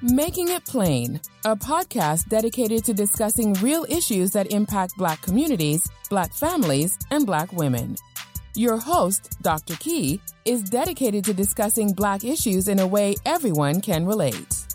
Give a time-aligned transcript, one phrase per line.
[0.00, 6.32] Making It Plain, a podcast dedicated to discussing real issues that impact Black communities, Black
[6.32, 7.96] families, and Black women.
[8.54, 9.74] Your host, Dr.
[9.74, 14.66] Key, is dedicated to discussing Black issues in a way everyone can relate.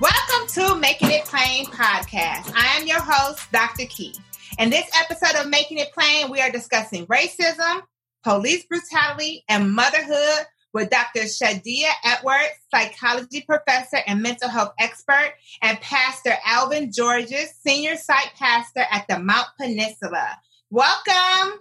[0.00, 2.52] Welcome to Making It Plain podcast.
[2.52, 3.86] I am your host, Dr.
[3.86, 4.16] Key.
[4.58, 7.82] In this episode of Making It Plain, we are discussing racism,
[8.24, 11.22] police brutality, and motherhood with Dr.
[11.22, 18.84] Shadia Edwards, psychology professor and mental health expert, and Pastor Alvin Georges, senior site pastor
[18.90, 20.38] at the Mount Peninsula.
[20.70, 21.60] Welcome.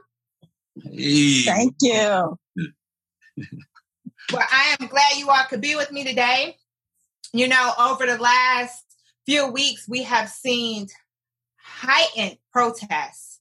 [0.82, 1.41] Hey.
[1.41, 1.91] Thank you.
[1.91, 2.38] well,
[4.34, 6.57] I am glad you all could be with me today.
[7.34, 8.84] You know, over the last
[9.26, 10.88] few weeks, we have seen
[11.57, 13.40] heightened protests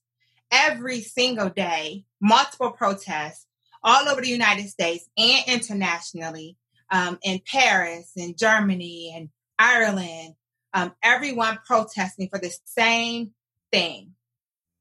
[0.51, 3.45] every single day, multiple protests
[3.83, 6.57] all over the United States and internationally,
[6.91, 10.35] um, in Paris, in Germany, and Ireland,
[10.73, 13.31] um, everyone protesting for the same
[13.71, 14.11] thing,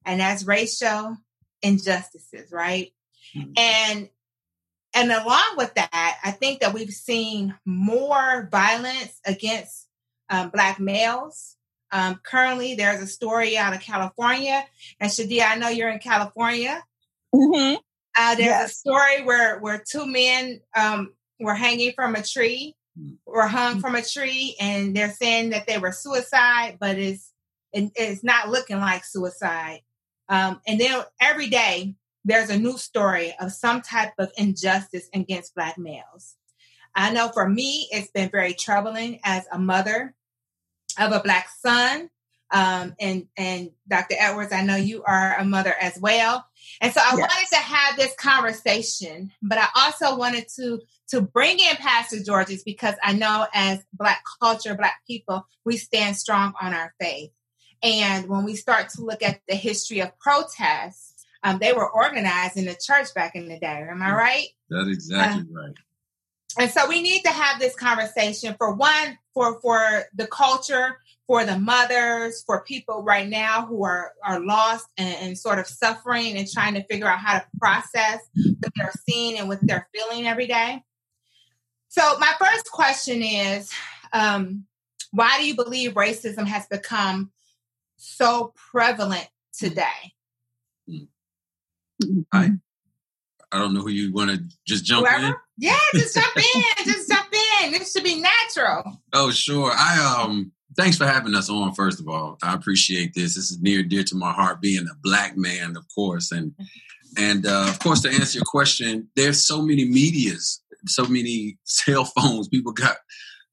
[0.04, 1.16] and that's racial
[1.62, 2.92] injustices, right?
[3.36, 3.52] Mm-hmm.
[3.56, 4.08] And
[4.92, 9.86] and along with that, I think that we've seen more violence against
[10.28, 11.56] um, Black males.
[11.92, 14.64] Um, currently, there's a story out of California,
[14.98, 16.82] and Shadia, I know you're in California.
[17.34, 17.76] Mm-hmm.
[18.16, 18.70] Uh, there's yes.
[18.70, 23.16] a story where where two men um, were hanging from a tree, mm.
[23.26, 23.80] were hung mm.
[23.80, 27.32] from a tree, and they're saying that they were suicide, but it's
[27.72, 29.80] it's not looking like suicide.
[30.28, 31.94] Um, and then every day
[32.24, 36.36] there's a new story of some type of injustice against Black males.
[36.94, 40.14] I know for me, it's been very troubling as a mother
[40.98, 42.10] of a Black son.
[42.52, 44.16] Um, and and Dr.
[44.18, 46.44] Edwards, I know you are a mother as well.
[46.80, 47.18] And so I yes.
[47.18, 52.62] wanted to have this conversation, but I also wanted to to bring in Pastor Georges
[52.62, 57.30] because I know as Black culture, Black people, we stand strong on our faith.
[57.82, 62.56] And when we start to look at the history of protests, um, they were organized
[62.56, 63.86] in the church back in the day.
[63.90, 64.46] Am I right?
[64.68, 65.74] That's exactly uh, right.
[66.58, 70.98] And so we need to have this conversation for one, for for the culture,
[71.30, 75.66] for the mothers, for people right now who are are lost and, and, sort of
[75.68, 79.88] suffering and trying to figure out how to process what they're seeing and what they're
[79.94, 80.82] feeling every day.
[81.86, 83.70] So my first question is,
[84.12, 84.64] um,
[85.12, 87.30] why do you believe racism has become
[87.96, 90.14] so prevalent today?
[92.32, 92.50] I
[93.52, 95.26] I don't know who you want to just jump Whoever?
[95.26, 95.34] in.
[95.58, 96.84] Yeah, just jump in.
[96.86, 97.28] just jump
[97.62, 97.74] in.
[97.74, 99.00] It should be natural.
[99.12, 99.70] Oh, sure.
[99.72, 102.38] I um thanks for having us on, first of all.
[102.42, 103.34] I appreciate this.
[103.34, 106.32] This is near dear to my heart, being a black man, of course.
[106.32, 106.54] And
[107.18, 112.04] and uh, of course, to answer your question, there's so many medias, so many cell
[112.04, 112.48] phones.
[112.48, 112.98] People got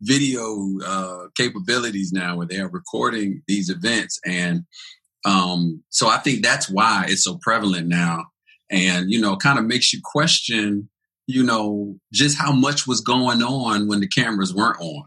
[0.02, 4.20] video uh, capabilities now where they are recording these events.
[4.26, 4.64] And
[5.26, 8.26] um, so I think that's why it's so prevalent now.
[8.70, 10.90] And, you know, kind of makes you question,
[11.26, 15.06] you know, just how much was going on when the cameras weren't on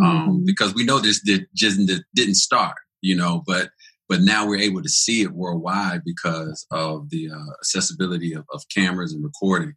[0.00, 0.44] um, mm-hmm.
[0.44, 1.80] because we know this did, just
[2.14, 3.70] didn't start, you know, but
[4.08, 8.62] but now we're able to see it worldwide because of the uh, accessibility of, of,
[8.68, 9.72] cameras and recording,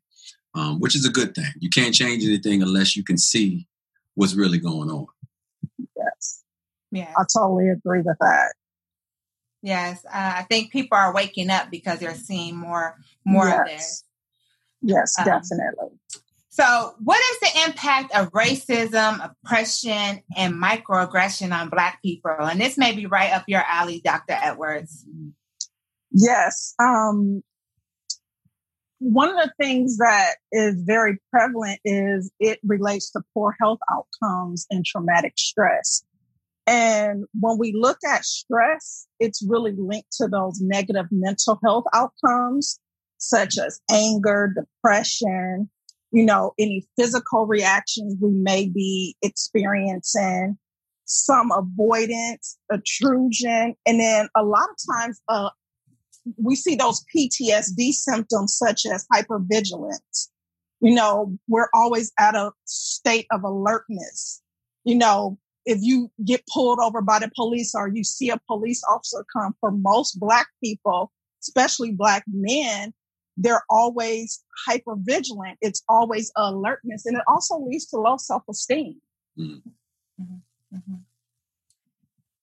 [0.56, 1.54] um, which is a good thing.
[1.60, 3.66] You can't change anything unless you can see
[4.16, 5.06] what's really going on.
[5.96, 6.44] Yes.
[6.92, 7.14] Yeah.
[7.18, 8.54] I totally agree with that.
[9.66, 13.60] Yes, uh, I think people are waking up because they're seeing more more yes.
[13.60, 14.04] of this.
[14.84, 15.98] Yes, um, definitely.
[16.56, 22.32] So, what is the impact of racism, oppression, and microaggression on Black people?
[22.32, 24.38] And this may be right up your alley, Dr.
[24.42, 25.06] Edwards.
[26.12, 26.74] Yes.
[26.80, 27.44] Um,
[29.00, 34.66] one of the things that is very prevalent is it relates to poor health outcomes
[34.70, 36.06] and traumatic stress.
[36.66, 42.80] And when we look at stress, it's really linked to those negative mental health outcomes,
[43.18, 45.70] such as anger, depression,
[46.16, 50.58] you know, any physical reactions we may be experiencing,
[51.04, 55.50] some avoidance, intrusion, and then a lot of times uh,
[56.42, 60.30] we see those PTSD symptoms such as hypervigilance.
[60.80, 64.42] You know, we're always at a state of alertness.
[64.86, 68.82] You know, if you get pulled over by the police or you see a police
[68.90, 71.12] officer come, for most Black people,
[71.42, 72.94] especially Black men,
[73.38, 75.58] they're always hyper vigilant.
[75.62, 77.06] It's always alertness.
[77.06, 79.02] And it also leads to low self esteem.
[79.38, 79.62] Mm.
[80.22, 80.78] Mm-hmm.
[80.78, 80.96] Mm-hmm.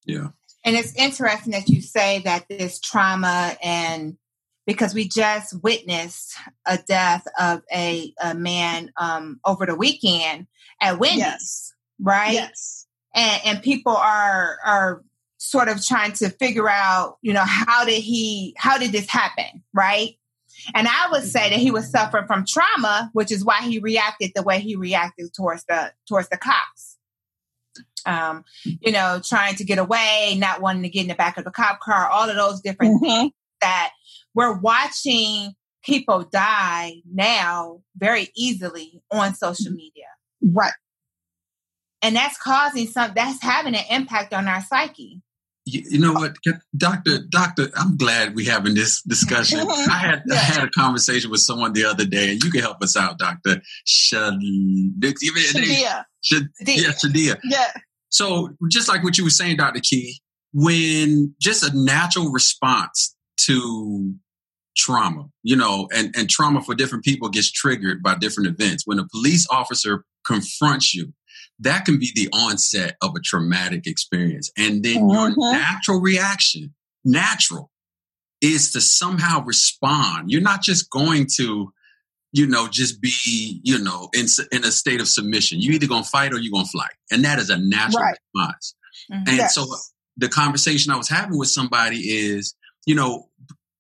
[0.05, 0.29] Yeah.
[0.65, 4.17] And it's interesting that you say that this trauma and
[4.65, 6.37] because we just witnessed
[6.67, 10.47] a death of a, a man um, over the weekend
[10.81, 11.73] at Wendy's, yes.
[12.01, 12.33] right?
[12.35, 12.87] Yes.
[13.15, 15.03] and, and people are are
[15.39, 19.65] sort of trying to figure out, you know, how did he, how did this happen,
[19.75, 20.17] right?
[20.75, 24.33] And I would say that he was suffering from trauma, which is why he reacted
[24.35, 26.99] the way he reacted towards the towards the cops.
[28.05, 31.45] Um, you know, trying to get away, not wanting to get in the back of
[31.45, 33.05] the cop car, all of those different mm-hmm.
[33.05, 33.93] things that
[34.35, 35.55] we're watching
[35.85, 40.07] people die now very easily on social media.
[40.43, 40.73] Right.
[42.03, 45.23] And that's causing some that's having an impact on our psyche.
[45.65, 46.35] You, you, know what,
[46.77, 47.21] Doctor?
[47.29, 49.61] Doctor, I'm glad we're having this discussion.
[49.71, 50.35] I had yeah.
[50.35, 53.19] I had a conversation with someone the other day, and you can help us out,
[53.19, 54.93] Doctor Shadia.
[55.01, 56.03] Shadia.
[56.61, 57.39] Yeah, Shadia.
[57.45, 57.73] Yeah.
[58.09, 60.21] So, just like what you were saying, Doctor Key,
[60.53, 63.17] when just a natural response
[63.47, 64.15] to
[64.77, 68.85] trauma, you know, and, and trauma for different people gets triggered by different events.
[68.87, 71.13] When a police officer confronts you
[71.63, 74.51] that can be the onset of a traumatic experience.
[74.57, 75.39] And then mm-hmm.
[75.39, 76.75] your natural reaction,
[77.05, 77.71] natural,
[78.41, 80.31] is to somehow respond.
[80.31, 81.73] You're not just going to,
[82.33, 85.61] you know, just be, you know, in, in a state of submission.
[85.61, 86.95] You're either going to fight or you're going to flight.
[87.11, 88.17] And that is a natural right.
[88.35, 88.75] response.
[89.13, 89.29] Mm-hmm.
[89.29, 89.55] And yes.
[89.55, 89.67] so
[90.17, 92.55] the conversation I was having with somebody is,
[92.87, 93.29] you know,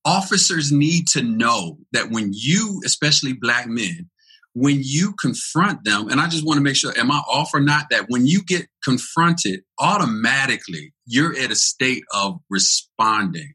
[0.04, 4.08] officers need to know that when you, especially black men,
[4.54, 7.60] when you confront them, and I just want to make sure, am I off or
[7.60, 7.86] not?
[7.90, 13.54] That when you get confronted, automatically you're at a state of responding.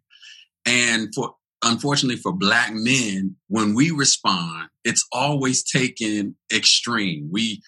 [0.65, 7.29] And for unfortunately for black men, when we respond, it's always taken extreme.
[7.31, 7.61] We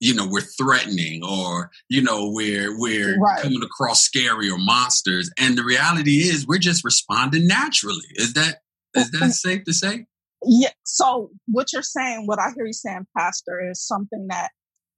[0.00, 3.42] you know we're threatening or you know we're we're right.
[3.42, 8.58] coming across scary or monsters and the reality is we're just responding naturally is that
[8.94, 10.06] is that safe to say
[10.44, 10.70] yeah.
[10.84, 14.50] So what you're saying, what I hear you saying, Pastor, is something that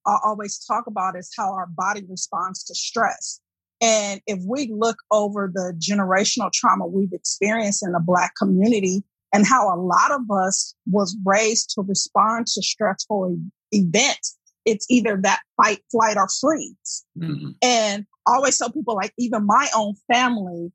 [0.06, 3.40] I always talk about is how our body responds to stress.
[3.80, 9.02] And if we look over the generational trauma we've experienced in the Black community
[9.32, 13.38] and how a lot of us was raised to respond to stressful
[13.72, 17.04] events, it's either that fight, flight, or freeze.
[17.18, 17.50] Mm-hmm.
[17.62, 20.72] And I always tell people, like even my own family,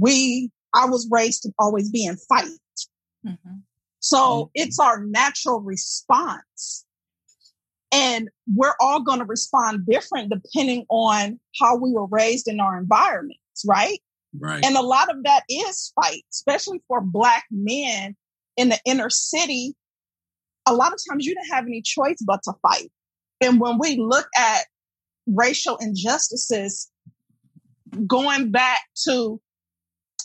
[0.00, 2.48] we, I was raised to always be in fight.
[3.26, 3.56] Mm-hmm.
[4.06, 4.50] So mm-hmm.
[4.54, 6.84] it's our natural response.
[7.92, 12.78] And we're all going to respond different depending on how we were raised in our
[12.78, 13.98] environments, right?
[14.38, 14.64] Right.
[14.64, 18.16] And a lot of that is fight, especially for black men
[18.56, 19.74] in the inner city.
[20.66, 22.90] A lot of times you didn't have any choice but to fight.
[23.40, 24.66] And when we look at
[25.26, 26.90] racial injustices,
[28.06, 29.40] going back to,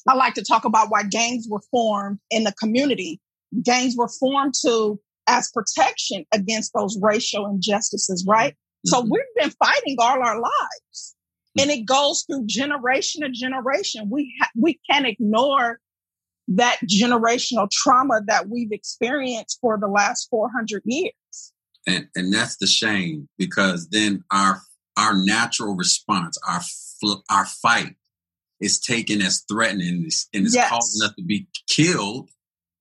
[0.07, 3.22] I like to talk about why gangs were formed in the community
[3.63, 8.53] gangs were formed to as protection against those racial injustices, right?
[8.53, 8.89] Mm-hmm.
[8.89, 11.15] So we've been fighting all our lives.
[11.57, 11.62] Mm-hmm.
[11.62, 14.09] And it goes through generation to generation.
[14.09, 15.80] We ha- we can't ignore
[16.50, 21.13] that generational trauma that we've experienced for the last 400 years.
[21.88, 24.62] And and that's the shame because then our
[24.98, 26.62] our natural response, our
[27.00, 27.95] fl- our fight
[28.59, 30.69] is taken as threatening and it's yes.
[30.69, 32.30] causing us to be killed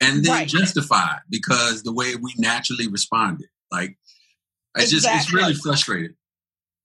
[0.01, 0.49] and then right.
[0.49, 3.49] justified because the way we naturally responded.
[3.71, 3.97] Like
[4.77, 5.19] it's exactly.
[5.19, 6.15] just it's really frustrating.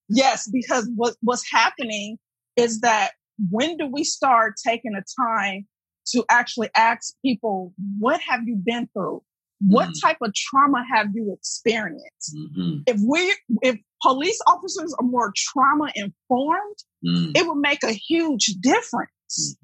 [0.09, 2.17] Yes, because what what's happening
[2.55, 3.11] is that
[3.49, 5.67] when do we start taking the time
[6.11, 9.21] to actually ask people, what have you been through?
[9.59, 10.07] What mm-hmm.
[10.07, 12.35] type of trauma have you experienced?
[12.35, 12.77] Mm-hmm.
[12.87, 17.31] If we if police officers are more trauma informed, mm-hmm.
[17.35, 19.57] it would make a huge difference.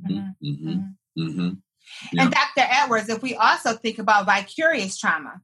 [1.91, 2.17] Mm-hmm.
[2.17, 2.17] Mm-hmm.
[2.17, 2.19] Mm-hmm.
[2.19, 2.19] mm-hmm.
[2.19, 2.67] And Dr.
[2.83, 5.41] Edwards, if we also think about vicarious trauma,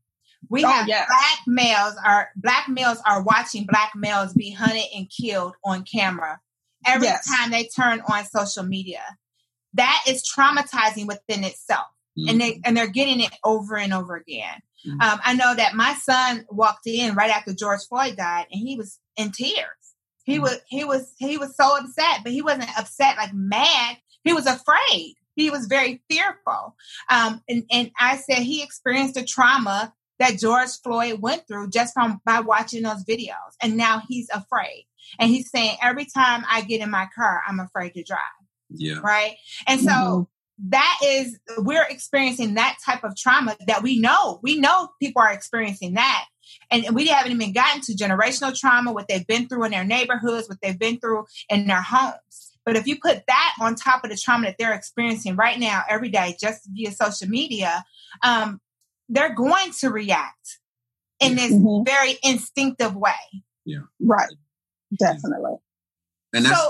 [0.49, 1.07] we oh, have yes.
[1.07, 6.39] black males are black males are watching black males be hunted and killed on camera
[6.85, 7.27] every yes.
[7.27, 9.01] time they turn on social media.
[9.73, 11.87] That is traumatizing within itself.
[12.17, 12.29] Mm-hmm.
[12.29, 14.61] And they and they're getting it over and over again.
[14.87, 15.01] Mm-hmm.
[15.01, 18.75] Um, I know that my son walked in right after George Floyd died, and he
[18.75, 19.67] was in tears.
[20.23, 20.43] He mm-hmm.
[20.43, 23.97] was he was he was so upset, but he wasn't upset like mad.
[24.23, 26.75] He was afraid he was very fearful.
[27.09, 31.93] Um, and, and I said he experienced a trauma that George Floyd went through just
[31.93, 33.53] from by watching those videos.
[33.61, 34.87] And now he's afraid.
[35.19, 38.19] And he's saying, every time I get in my car, I'm afraid to drive.
[38.69, 38.99] Yeah.
[39.01, 39.35] Right.
[39.67, 40.69] And so mm-hmm.
[40.71, 44.39] that is, we're experiencing that type of trauma that we know.
[44.41, 46.25] We know people are experiencing that.
[46.71, 50.49] And we haven't even gotten to generational trauma, what they've been through in their neighborhoods,
[50.49, 52.56] what they've been through in their homes.
[52.67, 55.83] But if you put that on top of the trauma that they're experiencing right now,
[55.89, 57.85] every day, just via social media,
[58.23, 58.59] um,
[59.07, 60.59] they're going to react
[61.21, 61.85] in this mm-hmm.
[61.85, 63.13] very instinctive way.
[63.63, 63.83] Yeah.
[64.01, 64.27] Right.
[64.99, 65.55] Definitely.
[66.33, 66.69] And that's so,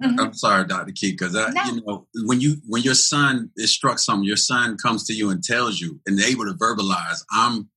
[0.00, 0.20] mm-hmm.
[0.20, 0.92] I'm sorry, Dr.
[0.92, 1.64] Key, because no.
[1.64, 5.30] you know when you when your son is struck something, your son comes to you
[5.30, 7.68] and tells you, and they're able to verbalize, "I'm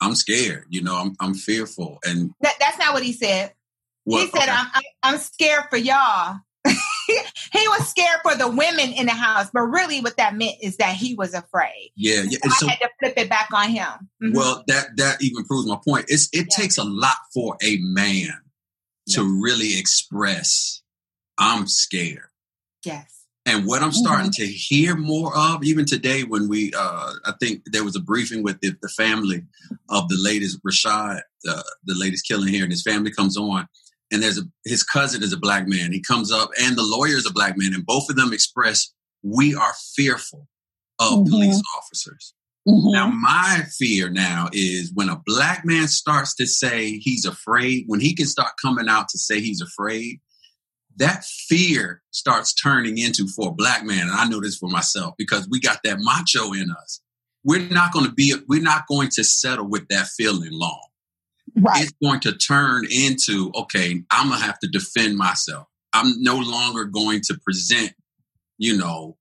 [0.00, 0.64] I'm scared.
[0.70, 3.52] You know, I'm I'm fearful." And that, that's not what he said.
[4.04, 4.22] What?
[4.22, 4.50] He said, okay.
[4.50, 6.38] I'm, I'm I'm scared for y'all."
[7.06, 10.76] He was scared for the women in the house, but really, what that meant is
[10.78, 11.90] that he was afraid.
[11.96, 12.38] Yeah, yeah.
[12.58, 13.86] So I had to flip it back on him.
[14.22, 14.32] Mm-hmm.
[14.32, 16.06] Well, that that even proves my point.
[16.08, 16.62] It's it yeah.
[16.62, 18.32] takes a lot for a man
[19.10, 20.82] to really express,
[21.38, 22.28] "I'm scared."
[22.84, 23.10] Yes.
[23.46, 24.42] And what I'm starting mm-hmm.
[24.42, 28.42] to hear more of, even today, when we, uh, I think there was a briefing
[28.42, 29.42] with the, the family
[29.90, 33.68] of the latest Rayshard, uh, the latest killing here, and his family comes on
[34.10, 35.92] and there's a, his cousin is a black man.
[35.92, 38.92] He comes up, and the lawyer is a black man, and both of them express
[39.22, 40.46] we are fearful
[41.00, 41.30] of mm-hmm.
[41.30, 42.34] police officers.
[42.68, 42.92] Mm-hmm.
[42.92, 48.00] Now, my fear now is when a black man starts to say he's afraid, when
[48.00, 50.20] he can start coming out to say he's afraid,
[50.96, 54.02] that fear starts turning into for a black man.
[54.02, 57.00] And I know this for myself because we got that macho in us.
[57.42, 60.86] We're not going to be, we're not going to settle with that feeling long
[61.56, 61.82] right.
[61.82, 65.66] it's going to turn into okay, I'm gonna have to defend myself.
[65.92, 67.92] I'm no longer going to present,
[68.58, 69.16] you know,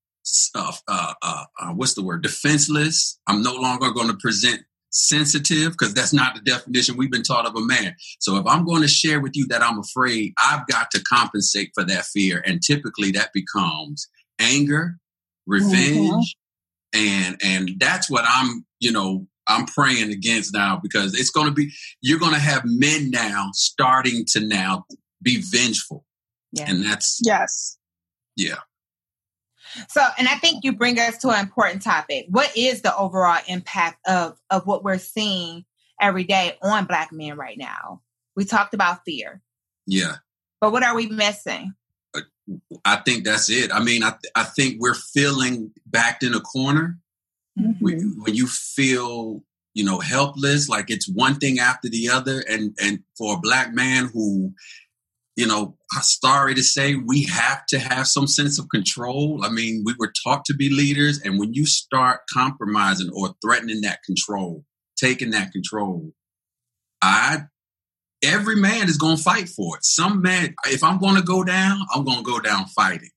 [0.55, 2.23] uh, uh, uh, what's the word?
[2.23, 3.19] Defenseless.
[3.27, 7.45] I'm no longer going to present sensitive because that's not the definition we've been taught
[7.45, 7.95] of a man.
[8.19, 11.71] So if I'm going to share with you that I'm afraid, I've got to compensate
[11.73, 14.07] for that fear, and typically that becomes
[14.39, 14.97] anger,
[15.45, 16.35] revenge,
[16.95, 16.99] mm-hmm.
[16.99, 21.53] and and that's what I'm, you know, I'm praying against now because it's going to
[21.53, 21.71] be
[22.01, 24.85] you're going to have men now starting to now
[25.21, 26.05] be vengeful.
[26.51, 26.69] Yeah.
[26.69, 27.77] And that's Yes.
[28.35, 28.59] Yeah.
[29.89, 32.27] So, and I think you bring us to an important topic.
[32.29, 35.65] What is the overall impact of of what we're seeing
[35.99, 38.01] every day on black men right now?
[38.35, 39.41] We talked about fear.
[39.87, 40.17] Yeah.
[40.61, 41.73] But what are we missing?
[42.15, 42.21] Uh,
[42.85, 43.73] I think that's it.
[43.73, 46.99] I mean, I I think we're feeling backed in a corner
[47.59, 47.83] Mm-hmm.
[47.83, 49.43] When, when you feel
[49.73, 53.73] you know helpless like it's one thing after the other and and for a black
[53.73, 54.53] man who
[55.35, 59.83] you know sorry to say we have to have some sense of control i mean
[59.85, 64.63] we were taught to be leaders and when you start compromising or threatening that control
[64.95, 66.11] taking that control
[67.01, 67.39] i
[68.23, 71.43] every man is going to fight for it some man if i'm going to go
[71.43, 73.09] down i'm going to go down fighting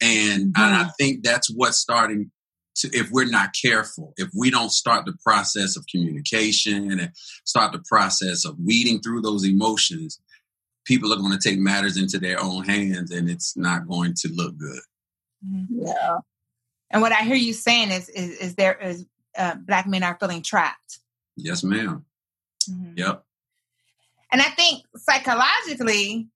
[0.00, 0.62] and, mm-hmm.
[0.62, 2.30] and i think that's what's starting
[2.78, 7.10] to, if we're not careful, if we don't start the process of communication and
[7.44, 10.20] start the process of weeding through those emotions,
[10.84, 14.28] people are going to take matters into their own hands and it's not going to
[14.34, 14.80] look good.
[15.46, 15.86] Mm-hmm.
[15.86, 16.18] Yeah.
[16.90, 19.04] And what I hear you saying is, is, is there is
[19.36, 21.00] uh, black men are feeling trapped.
[21.36, 22.04] Yes, madam
[22.68, 22.92] mm-hmm.
[22.96, 23.24] Yep.
[24.32, 26.28] And I think psychologically,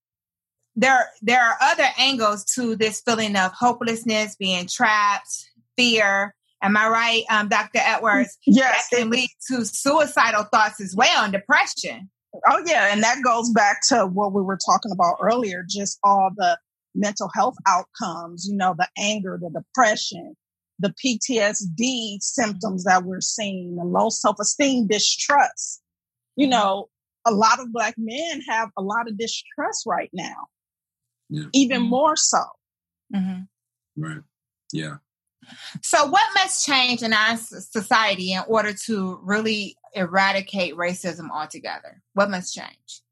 [0.77, 6.35] there there are other angles to this feeling of hopelessness, being trapped, fear.
[6.63, 7.81] Am I right, um, Dr.
[7.83, 8.39] Edwards?
[8.47, 8.89] Yes.
[8.91, 12.09] That can lead to suicidal thoughts as well and depression.
[12.49, 12.93] Oh, yeah.
[12.93, 16.59] And that goes back to what we were talking about earlier just all the
[16.95, 20.37] mental health outcomes, you know, the anger, the depression,
[20.79, 25.83] the PTSD symptoms that we're seeing, the low self esteem, distrust.
[26.37, 26.89] You know,
[27.27, 30.47] a lot of Black men have a lot of distrust right now,
[31.29, 31.45] yeah.
[31.53, 31.91] even mm-hmm.
[31.91, 32.43] more so.
[33.15, 34.03] Mm-hmm.
[34.03, 34.23] Right.
[34.73, 34.97] Yeah.
[35.83, 42.03] So, what must change in our society in order to really eradicate racism altogether?
[42.15, 43.03] What must change?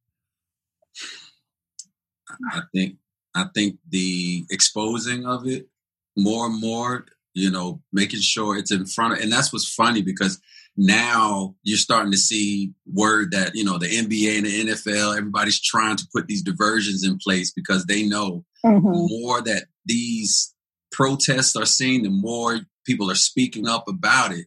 [2.52, 2.96] I think
[3.34, 5.68] I think the exposing of it
[6.16, 10.02] more and more, you know, making sure it's in front of, and that's what's funny
[10.02, 10.40] because
[10.76, 15.60] now you're starting to see word that you know the NBA and the NFL, everybody's
[15.60, 18.90] trying to put these diversions in place because they know mm-hmm.
[18.90, 20.54] more that these
[20.92, 24.46] protests are seen, the more people are speaking up about it,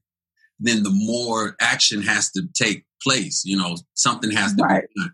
[0.59, 3.43] then the more action has to take place.
[3.45, 4.83] You know, something has to right.
[4.95, 5.13] be done.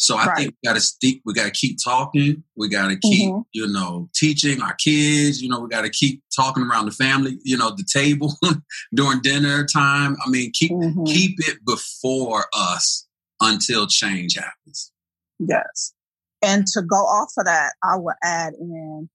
[0.00, 0.36] So I right.
[0.38, 1.20] think we got to stick.
[1.26, 2.42] We got to keep talking.
[2.56, 3.42] We got to keep, mm-hmm.
[3.52, 5.42] you know, teaching our kids.
[5.42, 7.38] You know, we got to keep talking around the family.
[7.44, 8.32] You know, the table
[8.94, 10.16] during dinner time.
[10.24, 11.04] I mean, keep mm-hmm.
[11.04, 13.06] keep it before us
[13.42, 14.90] until change happens.
[15.38, 15.92] Yes,
[16.40, 19.10] and to go off of that, I will add in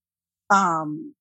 [0.51, 1.15] um,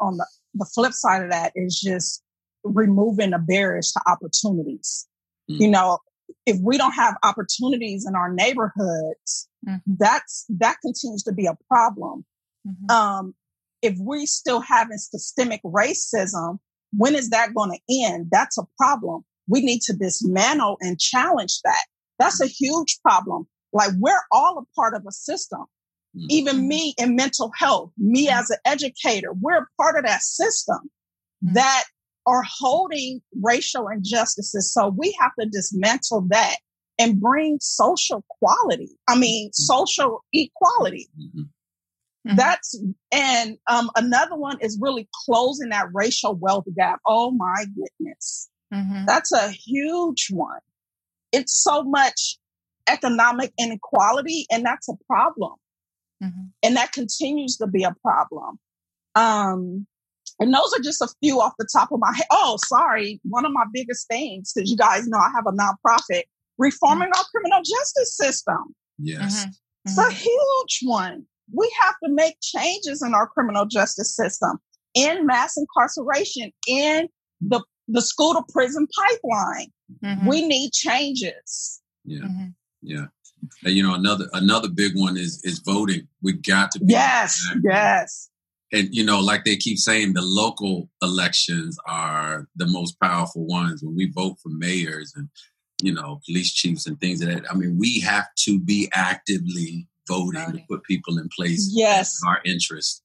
[0.00, 2.22] on the, the flip side of that is just
[2.64, 5.06] removing the barriers to opportunities.
[5.50, 5.62] Mm-hmm.
[5.62, 5.98] You know,
[6.46, 9.94] if we don't have opportunities in our neighborhoods, mm-hmm.
[9.98, 12.24] that's that continues to be a problem.
[12.66, 12.90] Mm-hmm.
[12.90, 13.34] Um,
[13.82, 16.58] if we still having systemic racism,
[16.92, 18.28] when is that going to end?
[18.30, 19.24] That's a problem.
[19.48, 21.84] We need to dismantle and challenge that.
[22.18, 23.48] That's a huge problem.
[23.72, 25.64] Like we're all a part of a system.
[26.16, 26.26] Mm-hmm.
[26.30, 28.38] even me in mental health, me mm-hmm.
[28.38, 30.90] as an educator, we're part of that system
[31.44, 31.54] mm-hmm.
[31.54, 31.84] that
[32.26, 34.72] are holding racial injustices.
[34.72, 36.56] So we have to dismantle that
[36.98, 38.90] and bring social quality.
[39.08, 41.08] I mean, social equality.
[41.18, 42.36] Mm-hmm.
[42.36, 42.78] That's
[43.10, 47.00] and um, another one is really closing that racial wealth gap.
[47.06, 49.06] Oh my goodness, mm-hmm.
[49.06, 50.60] that's a huge one.
[51.32, 52.36] It's so much
[52.86, 55.54] economic inequality, and that's a problem,
[56.22, 56.42] mm-hmm.
[56.62, 58.58] and that continues to be a problem.
[59.14, 59.86] Um,
[60.38, 62.26] and those are just a few off the top of my head.
[62.30, 66.22] Oh, sorry, one of my biggest things because you guys know I have a nonprofit
[66.58, 67.18] reforming mm-hmm.
[67.18, 68.74] our criminal justice system.
[68.98, 69.50] Yes, mm-hmm.
[69.84, 74.58] it's a huge one we have to make changes in our criminal justice system,
[74.94, 77.08] in mass incarceration, in
[77.40, 79.68] the, the school to prison pipeline.
[80.04, 80.26] Mm-hmm.
[80.26, 81.80] We need changes.
[82.04, 82.20] Yeah.
[82.20, 82.46] Mm-hmm.
[82.82, 83.06] Yeah.
[83.64, 86.08] And, you know, another another big one is is voting.
[86.22, 88.30] We got to be Yes, yes.
[88.72, 93.82] And you know, like they keep saying, the local elections are the most powerful ones.
[93.82, 95.28] When we vote for mayors and
[95.82, 99.88] you know police chiefs and things like that, I mean, we have to be actively
[100.08, 100.60] voting, voting.
[100.60, 101.70] to put people in place.
[101.72, 103.02] Yes, our interest.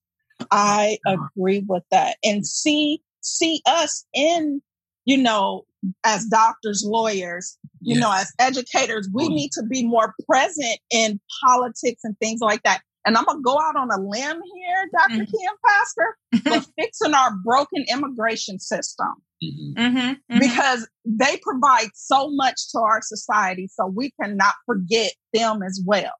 [0.52, 1.28] I uh-huh.
[1.36, 4.62] agree with that, and see see us in
[5.06, 5.66] you know
[6.04, 8.02] as doctors, lawyers, you yes.
[8.02, 12.82] know, as educators, we need to be more present in politics and things like that.
[13.06, 15.24] And I'm gonna go out on a limb here, doctor mm-hmm.
[15.24, 19.14] Kim Pastor, for fixing our broken immigration system.
[19.44, 19.80] Mm-hmm.
[19.80, 19.98] Mm-hmm.
[19.98, 20.40] mm-hmm.
[20.40, 26.14] Because they provide so much to our society, so we cannot forget them as well.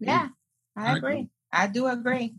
[0.00, 0.28] Yeah,
[0.76, 1.28] I, agree.
[1.52, 2.34] I do agree.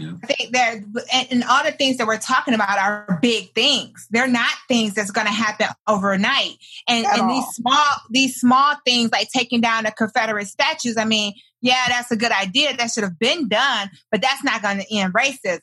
[0.00, 0.12] Yeah.
[0.22, 0.74] I think that,
[1.12, 4.06] and, and, all the things that we're talking about are big things.
[4.10, 6.56] They're not things that's going to happen overnight.
[6.88, 10.96] And, and these small, these small things like taking down the Confederate statues.
[10.96, 12.76] I mean, yeah, that's a good idea.
[12.76, 15.60] That should have been done, but that's not going to end racism.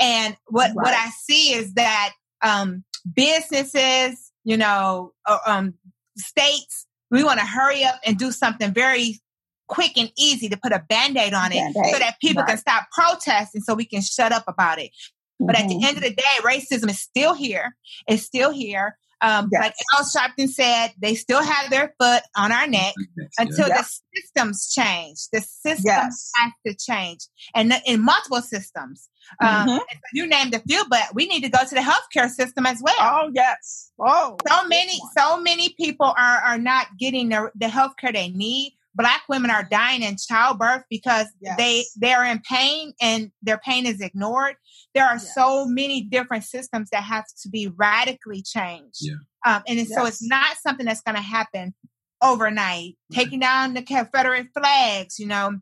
[0.00, 0.76] And what right.
[0.76, 5.74] what I see is that um, businesses, you know, uh, um,
[6.16, 9.20] states, we want to hurry up and do something very
[9.68, 11.92] quick and easy to put a band-aid on it Band-Aid.
[11.92, 12.50] so that people right.
[12.50, 14.90] can stop protesting so we can shut up about it.
[15.38, 15.62] But mm-hmm.
[15.62, 15.84] at the mm-hmm.
[15.84, 17.76] end of the day, racism is still here.
[18.08, 18.98] It's still here.
[19.20, 19.62] Um, yes.
[19.62, 22.94] Like Al Sharpton said, they still have their foot on our neck
[23.38, 25.28] until the systems change.
[25.32, 26.30] The systems yes.
[26.36, 29.08] have to change, and in multiple systems.
[29.42, 29.78] Um, mm-hmm.
[30.14, 32.94] you named a few, but we need to go to the healthcare system as well.
[32.98, 33.90] Oh yes.
[34.00, 38.77] Oh, so many, so many people are are not getting the the healthcare they need
[38.98, 41.56] black women are dying in childbirth because yes.
[41.56, 44.56] they they're in pain and their pain is ignored
[44.94, 45.34] there are yes.
[45.34, 49.14] so many different systems that have to be radically changed yeah.
[49.46, 49.94] um, and yes.
[49.94, 51.72] so it's not something that's going to happen
[52.20, 55.52] overnight taking down the confederate flags you know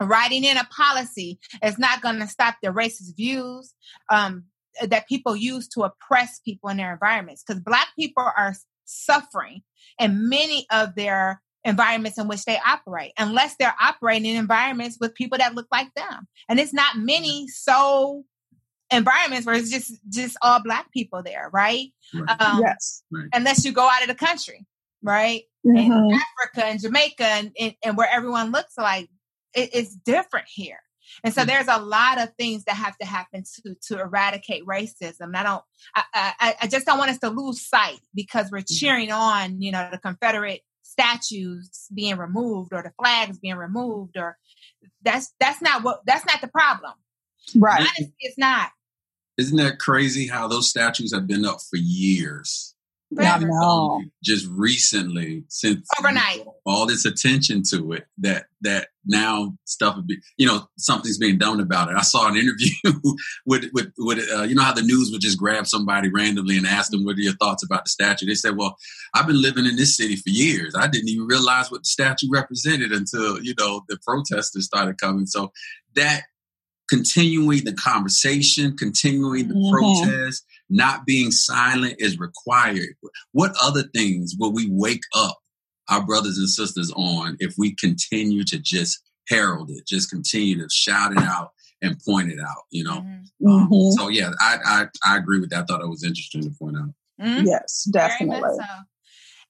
[0.00, 3.74] writing in a policy is not going to stop the racist views
[4.10, 4.44] um,
[4.82, 8.54] that people use to oppress people in their environments because black people are
[8.84, 9.60] suffering
[10.00, 15.14] and many of their environments in which they operate, unless they're operating in environments with
[15.14, 16.26] people that look like them.
[16.48, 18.24] And it's not many so
[18.90, 21.88] environments where it's just just all black people there, right?
[22.14, 22.40] right.
[22.40, 23.02] Um, yes.
[23.10, 23.28] Right.
[23.32, 24.66] Unless you go out of the country,
[25.02, 25.42] right?
[25.66, 25.78] Mm-hmm.
[25.78, 29.08] In Africa and Jamaica and, and, and where everyone looks like
[29.54, 30.80] it, it's different here.
[31.24, 31.48] And so mm-hmm.
[31.48, 35.36] there's a lot of things that have to happen to to eradicate racism.
[35.36, 35.62] I don't,
[35.94, 38.74] I, I, I just don't want us to lose sight because we're mm-hmm.
[38.74, 44.36] cheering on, you know, the Confederate statues being removed or the flags being removed or
[45.02, 46.92] that's that's not what that's not the problem.
[47.56, 47.80] Right.
[47.80, 48.70] Honestly, it's not.
[49.38, 52.71] Isn't that crazy how those statues have been up for years?
[53.20, 54.02] Yeah, no.
[54.22, 60.18] Just recently, since overnight, all this attention to it, that that now stuff would be,
[60.38, 61.96] you know, something's being done about it.
[61.96, 62.92] I saw an interview
[63.44, 66.66] with with with uh, you know how the news would just grab somebody randomly and
[66.66, 68.26] ask them what are your thoughts about the statue.
[68.26, 68.76] They said, "Well,
[69.14, 70.74] I've been living in this city for years.
[70.76, 75.26] I didn't even realize what the statue represented until you know the protesters started coming."
[75.26, 75.52] So
[75.96, 76.22] that
[76.88, 79.72] continuing the conversation, continuing the mm-hmm.
[79.72, 82.94] protest, not being silent is required.
[83.32, 85.38] What other things will we wake up
[85.90, 90.68] our brothers and sisters on if we continue to just herald it, just continue to
[90.72, 91.50] shout it out
[91.82, 93.00] and point it out, you know?
[93.00, 93.46] Mm-hmm.
[93.46, 94.00] Um, mm-hmm.
[94.00, 95.62] so yeah, I, I, I agree with that.
[95.62, 96.88] I thought it was interesting to point out.
[97.20, 97.46] Mm-hmm.
[97.46, 98.40] Yes, definitely.
[98.40, 98.64] So.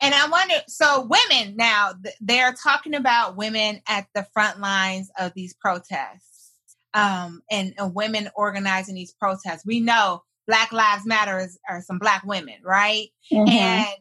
[0.00, 5.32] And I wonder, so women now, they're talking about women at the front lines of
[5.34, 6.52] these protests
[6.92, 9.64] um, and, and women organizing these protests.
[9.64, 13.08] We know Black Lives Matter is, are some black women, right?
[13.32, 13.48] Mm-hmm.
[13.48, 13.96] And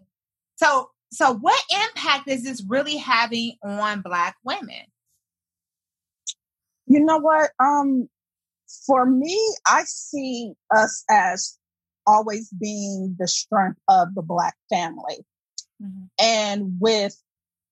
[0.57, 4.83] so, so what impact is this really having on black women?
[6.87, 7.51] You know what?
[7.57, 8.09] Um,
[8.85, 11.57] for me, I see us as
[12.05, 15.25] always being the strength of the Black family.
[15.81, 16.03] Mm-hmm.
[16.19, 17.15] And with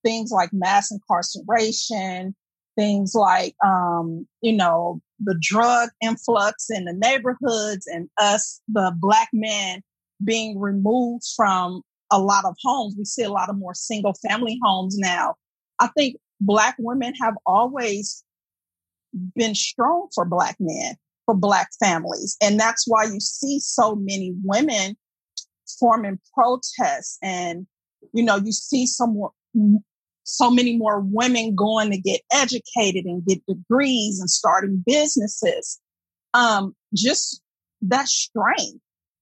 [0.02, 2.34] things like mass incarceration,
[2.78, 9.28] things like, um, you know, the drug influx in the neighborhoods and us, the Black
[9.32, 9.82] men,
[10.22, 12.94] being removed from a lot of homes.
[12.96, 15.34] We see a lot of more single family homes now.
[15.78, 18.24] I think Black women have always
[19.34, 22.36] been strong for Black men, for Black families.
[22.40, 24.96] And that's why you see so many women
[25.78, 27.66] forming protests and,
[28.12, 29.16] you know, you see some
[30.30, 35.80] so many more women going to get educated and get degrees and starting businesses.
[36.34, 37.42] Um, just
[37.82, 38.80] that strength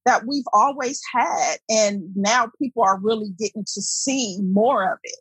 [0.09, 1.57] that we've always had.
[1.69, 5.19] And now people are really getting to see more of it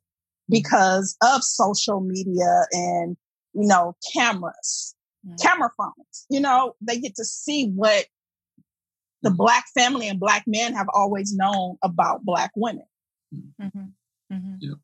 [0.49, 3.17] because of social media and,
[3.53, 4.95] you know, cameras,
[5.25, 5.35] mm-hmm.
[5.45, 6.25] camera phones.
[6.29, 8.05] You know, they get to see what
[9.21, 9.37] the mm-hmm.
[9.37, 12.85] black family and black men have always known about black women.
[13.33, 13.79] Mm-hmm.
[14.33, 14.55] mm-hmm.
[14.59, 14.77] Yep.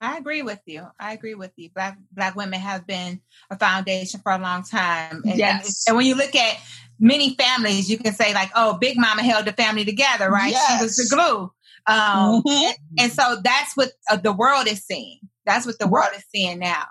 [0.00, 0.86] I agree with you.
[0.98, 1.70] I agree with you.
[1.70, 5.22] Black black women have been a foundation for a long time.
[5.26, 5.84] And, yes.
[5.86, 6.56] And when you look at
[6.98, 10.52] many families, you can say like, "Oh, Big Mama held the family together, right?
[10.52, 10.78] Yes.
[10.78, 11.52] She was the glue."
[11.86, 12.48] Um, mm-hmm.
[12.48, 15.20] and, and, so that's what uh, the world is seeing.
[15.46, 16.84] That's what the world is seeing now.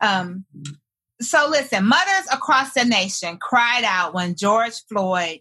[0.00, 0.44] Um,
[1.20, 5.40] so listen, mothers across the nation cried out when George Floyd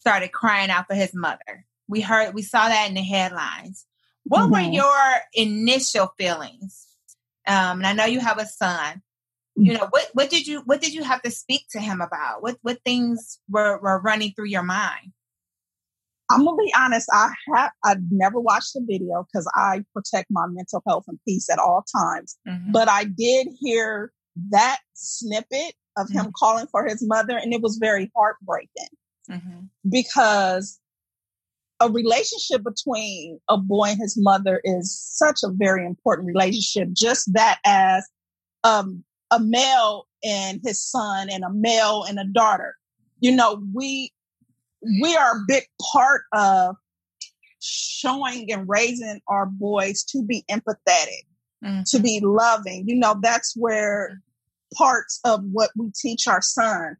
[0.00, 1.64] started crying out for his mother.
[1.88, 3.86] We heard, we saw that in the headlines.
[4.24, 4.52] What mm-hmm.
[4.52, 6.86] were your initial feelings?
[7.46, 9.02] Um, and I know you have a son.
[9.54, 10.08] You know what?
[10.14, 12.42] What did you What did you have to speak to him about?
[12.42, 15.12] What What things were were running through your mind?
[16.30, 17.08] I'm gonna be honest.
[17.12, 21.50] I have I've never watched the video because I protect my mental health and peace
[21.50, 22.38] at all times.
[22.48, 22.72] Mm-hmm.
[22.72, 24.12] But I did hear
[24.50, 26.18] that snippet of mm-hmm.
[26.18, 28.88] him calling for his mother, and it was very heartbreaking
[29.30, 29.64] mm-hmm.
[29.88, 30.80] because
[31.82, 36.88] a relationship between a boy and his mother is such a very important relationship.
[36.92, 38.08] Just that as
[38.62, 42.76] um, a male and his son, and a male and a daughter.
[43.20, 44.12] You know, we
[45.00, 46.76] we are a big part of
[47.60, 51.24] showing and raising our boys to be empathetic,
[51.64, 51.82] mm-hmm.
[51.86, 52.88] to be loving.
[52.88, 54.20] You know, that's where
[54.74, 56.96] parts of what we teach our son.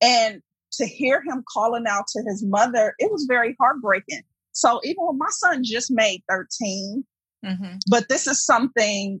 [0.00, 0.42] And
[0.80, 4.22] to hear him calling out to his mother, it was very heartbreaking.
[4.52, 7.04] So even when my son just made 13,
[7.44, 7.76] mm-hmm.
[7.88, 9.20] but this is something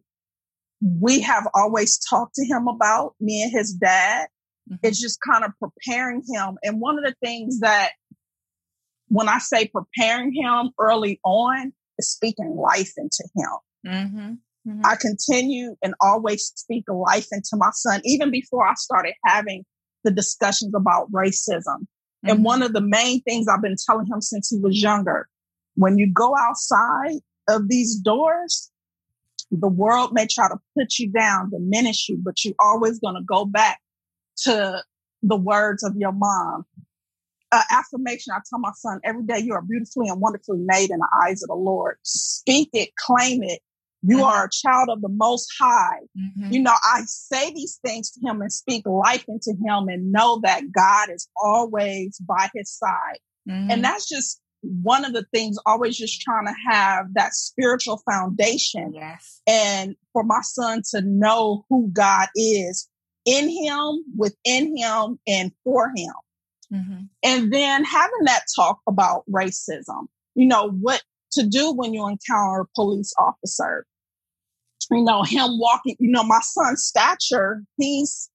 [0.80, 4.28] we have always talked to him about, me and his dad.
[4.70, 4.86] Mm-hmm.
[4.86, 6.56] It's just kind of preparing him.
[6.62, 7.90] And one of the things that
[9.08, 13.92] when I say preparing him early on is speaking life into him.
[13.92, 14.32] Mm-hmm.
[14.68, 14.80] Mm-hmm.
[14.84, 19.64] I continue and always speak life into my son, even before I started having
[20.04, 21.64] the discussions about racism.
[21.66, 22.28] Mm-hmm.
[22.28, 25.28] And one of the main things I've been telling him since he was younger,
[25.74, 28.70] when you go outside of these doors,
[29.50, 33.22] the world may try to put you down, diminish you, but you're always going to
[33.22, 33.80] go back
[34.44, 34.82] to
[35.22, 36.64] the words of your mom
[37.52, 40.98] uh, affirmation I tell my son every day, you are beautifully and wonderfully made in
[40.98, 41.96] the eyes of the Lord.
[42.02, 43.60] Speak it, claim it.
[44.02, 44.24] You mm-hmm.
[44.24, 46.00] are a child of the most high.
[46.18, 46.52] Mm-hmm.
[46.52, 50.40] You know, I say these things to him and speak life into him and know
[50.42, 53.18] that God is always by his side.
[53.48, 53.70] Mm-hmm.
[53.70, 58.92] And that's just one of the things, always just trying to have that spiritual foundation.
[58.94, 59.40] Yes.
[59.46, 62.88] And for my son to know who God is
[63.24, 66.12] in him, within him, and for him.
[66.72, 67.02] Mm-hmm.
[67.22, 72.62] And then having that talk about racism, you know, what to do when you encounter
[72.62, 73.86] a police officer.
[74.90, 78.28] You know, him walking, you know, my son's stature, he's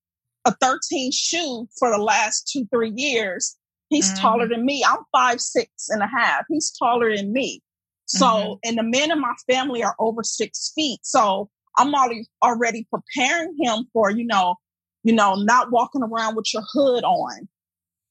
[0.46, 3.58] a 13 shoe for the last two, three years.
[3.90, 4.22] He's mm-hmm.
[4.22, 4.84] taller than me.
[4.88, 6.46] I'm five, six and a half.
[6.50, 7.62] He's taller than me.
[8.06, 8.54] So, mm-hmm.
[8.64, 11.00] and the men in my family are over six feet.
[11.04, 14.56] So I'm already, already preparing him for, you know,
[15.04, 17.48] you know, not walking around with your hood on,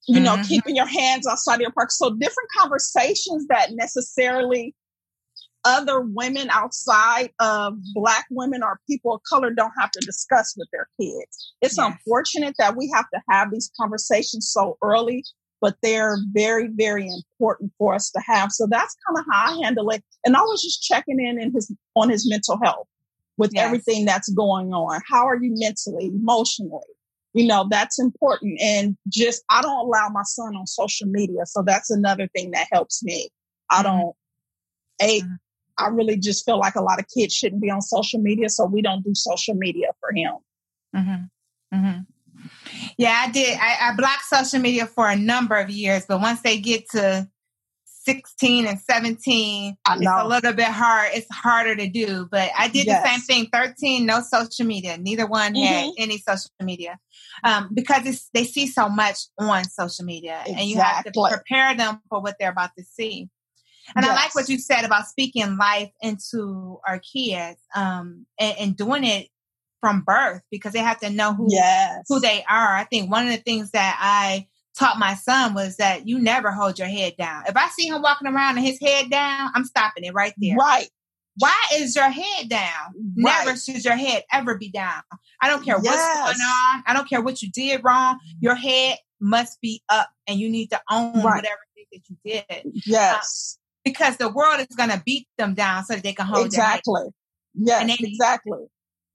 [0.06, 0.42] you know, mm-hmm.
[0.42, 1.90] keeping your hands outside of your park.
[1.90, 4.74] So different conversations that necessarily
[5.64, 10.68] other women outside of black women or people of color don't have to discuss with
[10.72, 11.54] their kids.
[11.62, 11.86] It's yes.
[11.86, 15.24] unfortunate that we have to have these conversations so early,
[15.60, 18.52] but they're very, very important for us to have.
[18.52, 20.04] So that's kind of how I handle it.
[20.24, 22.86] And I was just checking in, in his on his mental health
[23.36, 23.64] with yes.
[23.64, 25.00] everything that's going on.
[25.08, 26.82] How are you mentally, emotionally?
[27.34, 28.58] you know, that's important.
[28.62, 31.44] And just, I don't allow my son on social media.
[31.46, 33.28] So that's another thing that helps me.
[33.70, 33.98] I mm-hmm.
[33.98, 34.16] don't,
[35.02, 35.34] a, mm-hmm.
[35.78, 38.48] I really just feel like a lot of kids shouldn't be on social media.
[38.48, 40.34] So we don't do social media for him.
[40.94, 41.76] Mm-hmm.
[41.76, 42.00] Mm-hmm.
[42.98, 43.58] Yeah, I did.
[43.60, 47.28] I, I blocked social media for a number of years, but once they get to
[48.04, 51.10] 16 and 17, it's a little bit hard.
[51.14, 53.02] It's harder to do, but I did yes.
[53.02, 53.48] the same thing.
[53.52, 54.98] 13, no social media.
[54.98, 55.64] Neither one mm-hmm.
[55.64, 56.98] had any social media
[57.42, 60.54] um, because they see so much on social media exactly.
[60.54, 63.28] and you have to prepare them for what they're about to see.
[63.94, 64.12] And yes.
[64.12, 69.04] I like what you said about speaking life into our kids um, and, and doing
[69.04, 69.28] it
[69.80, 72.04] from birth because they have to know who yes.
[72.08, 72.74] who they are.
[72.74, 74.46] I think one of the things that I
[74.78, 77.44] taught my son was that you never hold your head down.
[77.46, 80.56] If I see him walking around and his head down, I'm stopping it right there.
[80.56, 80.88] Right.
[81.36, 82.94] Why is your head down?
[83.22, 83.44] Right.
[83.44, 85.02] Never should your head ever be down.
[85.42, 85.92] I don't care yes.
[85.92, 86.84] what's going on.
[86.86, 88.18] I don't care what you did wrong.
[88.40, 91.36] Your head must be up and you need to own right.
[91.36, 91.58] whatever
[91.92, 92.44] that you did.
[92.50, 93.58] Uh, yes.
[93.84, 97.02] Because the world is going to beat them down so that they can hold exactly.
[97.54, 98.66] Yes, they, exactly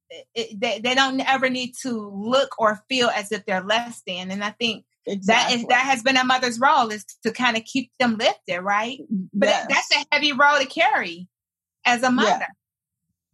[0.09, 4.31] it, they, they don't ever need to look or feel as if they're less than.
[4.31, 5.55] And I think exactly.
[5.55, 8.61] that is that has been a mother's role is to kind of keep them lifted,
[8.61, 8.99] right?
[9.33, 9.67] But yes.
[9.69, 11.27] that's a heavy role to carry
[11.85, 12.47] as a mother.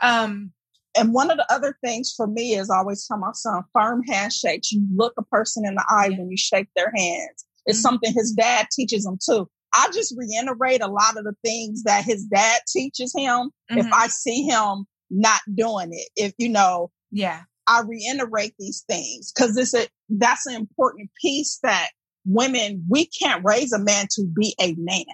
[0.02, 0.24] Yeah.
[0.24, 0.52] Um,
[0.98, 4.02] and one of the other things for me is I always tell my son, firm
[4.04, 4.72] handshakes.
[4.72, 7.46] You look a person in the eye when you shake their hands.
[7.66, 7.82] It's mm-hmm.
[7.82, 9.50] something his dad teaches him too.
[9.76, 13.52] I just reiterate a lot of the things that his dad teaches him.
[13.72, 13.80] Mm-hmm.
[13.80, 16.10] If I see him not doing it.
[16.16, 21.60] If you know, yeah, I reiterate these things because it's a that's an important piece
[21.64, 21.90] that
[22.26, 25.06] women we can't raise a man to be a man,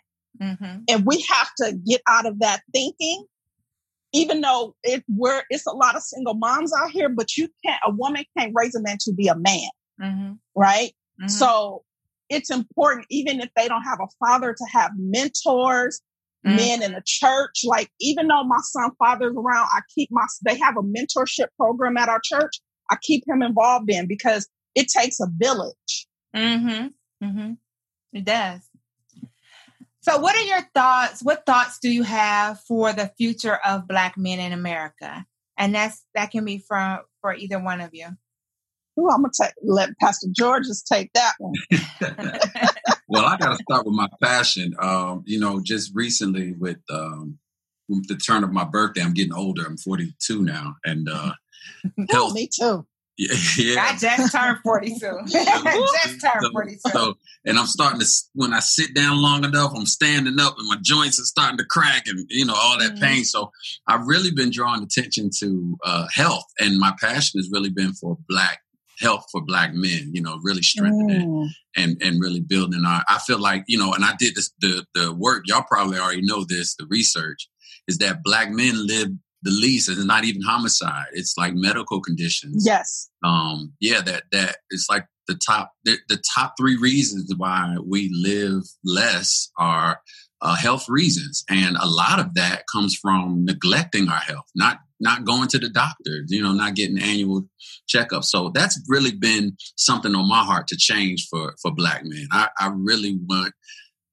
[0.41, 0.80] mm-hmm.
[0.88, 3.26] and we have to get out of that thinking.
[4.13, 7.80] Even though it we're it's a lot of single moms out here, but you can't
[7.86, 9.69] a woman can't raise a man to be a man,
[10.02, 10.34] mm-hmm.
[10.54, 10.91] right?
[11.21, 11.30] Mm-hmm.
[11.30, 11.84] So
[12.32, 16.02] it's important, even if they don't have a father, to have mentors
[16.46, 16.56] mm.
[16.56, 17.62] men in the church.
[17.65, 21.98] Like, even though my son father's around, I keep my, they have a mentorship program
[21.98, 22.62] at our church.
[22.89, 26.08] I keep him involved in because it takes a village.
[26.34, 27.26] Mm-hmm.
[27.26, 27.52] Mm-hmm.
[28.13, 28.62] It does.
[30.02, 31.22] So, what are your thoughts?
[31.22, 35.26] What thoughts do you have for the future of Black men in America?
[35.58, 38.08] And that's that can be from for either one of you.
[38.99, 41.54] Ooh, I'm gonna take, let Pastor George just take that one.
[43.08, 44.73] well, I got to start with my passion.
[44.80, 47.39] Um, you know, just recently with, um,
[47.88, 49.65] with the turn of my birthday, I'm getting older.
[49.65, 51.32] I'm 42 now, and uh,
[52.10, 52.86] health, me too.
[53.17, 53.84] Yeah, yeah.
[53.84, 54.99] I just turned 42.
[55.27, 56.80] just turned 42.
[56.91, 57.13] So,
[57.45, 60.77] and I'm starting to, when I sit down long enough, I'm standing up and my
[60.82, 63.04] joints are starting to crack and, you know, all that mm-hmm.
[63.04, 63.23] pain.
[63.23, 63.51] So
[63.88, 66.45] I've really been drawing attention to uh, health.
[66.60, 68.62] And my passion has really been for Black
[69.02, 71.48] health for black men, you know, really strengthening mm.
[71.76, 74.86] and, and really building our, I feel like, you know, and I did this, the,
[74.94, 77.50] the work, y'all probably already know this, the research
[77.88, 79.10] is that black men live
[79.44, 81.08] the least it's not even homicide.
[81.14, 82.64] It's like medical conditions.
[82.66, 83.10] Yes.
[83.26, 88.12] Um, yeah, that, that it's like the top, the, the top three reasons why we
[88.14, 90.00] live less are
[90.41, 95.25] uh, health reasons, and a lot of that comes from neglecting our health, not not
[95.25, 97.43] going to the doctor, you know, not getting annual
[97.93, 98.25] checkups.
[98.25, 102.27] So that's really been something on my heart to change for for black men.
[102.32, 103.54] I, I really want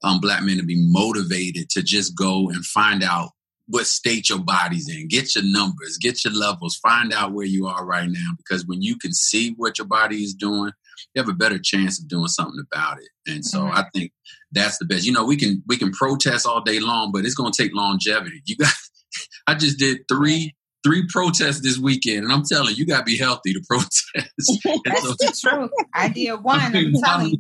[0.03, 3.31] um, black men to be motivated to just go and find out
[3.67, 5.09] what state your body's in.
[5.09, 8.31] Get your numbers, get your levels, find out where you are right now.
[8.39, 10.73] Because when you can see what your body is doing,
[11.15, 13.09] you have a better chance of doing something about it.
[13.31, 13.77] And so mm-hmm.
[13.77, 14.13] I think
[14.53, 15.05] that's the best.
[15.05, 17.75] You know, we can we can protest all day long, but it's going to take
[17.75, 18.43] longevity.
[18.47, 18.73] You got.
[19.47, 23.05] I just did three three protests this weekend, and I'm telling you, you got to
[23.05, 24.03] be healthy to protest.
[24.85, 25.71] That's so, true.
[25.95, 26.61] Idea one.
[26.61, 27.33] I mean, bottom,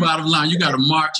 [0.00, 1.14] bottom line, you got to march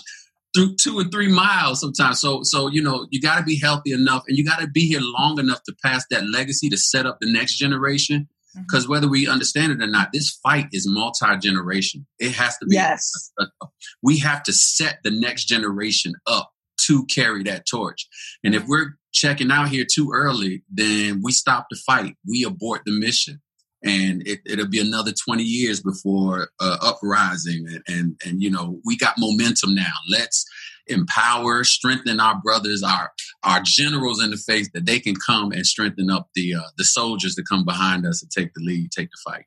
[0.55, 2.21] through two or three miles sometimes.
[2.21, 4.87] So, so you know, you got to be healthy enough, and you got to be
[4.87, 8.29] here long enough to pass that legacy to set up the next generation.
[8.55, 8.93] Because mm-hmm.
[8.93, 12.07] whether we understand it or not, this fight is multi generation.
[12.19, 12.77] It has to be.
[12.77, 13.11] Yes.
[13.39, 13.67] A, a,
[14.03, 16.53] we have to set the next generation up
[16.87, 18.09] to carry that torch.
[18.45, 22.17] And if we're checking out here too early, then we stop the fight.
[22.29, 23.41] We abort the mission.
[23.85, 27.67] And it, will be another 20 years before uh, uprising.
[27.69, 29.93] And, and, and, you know, we got momentum now.
[30.09, 30.45] Let's
[30.87, 35.67] empower, strengthen our brothers, our, our generals in the faith that they can come and
[35.67, 39.11] strengthen up the, uh, the soldiers to come behind us and take the lead, take
[39.11, 39.45] the fight.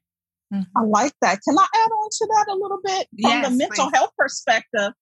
[0.54, 1.40] I like that.
[1.48, 3.08] Can I add on to that a little bit?
[3.22, 3.98] From yes, the mental please.
[3.98, 4.94] health perspective,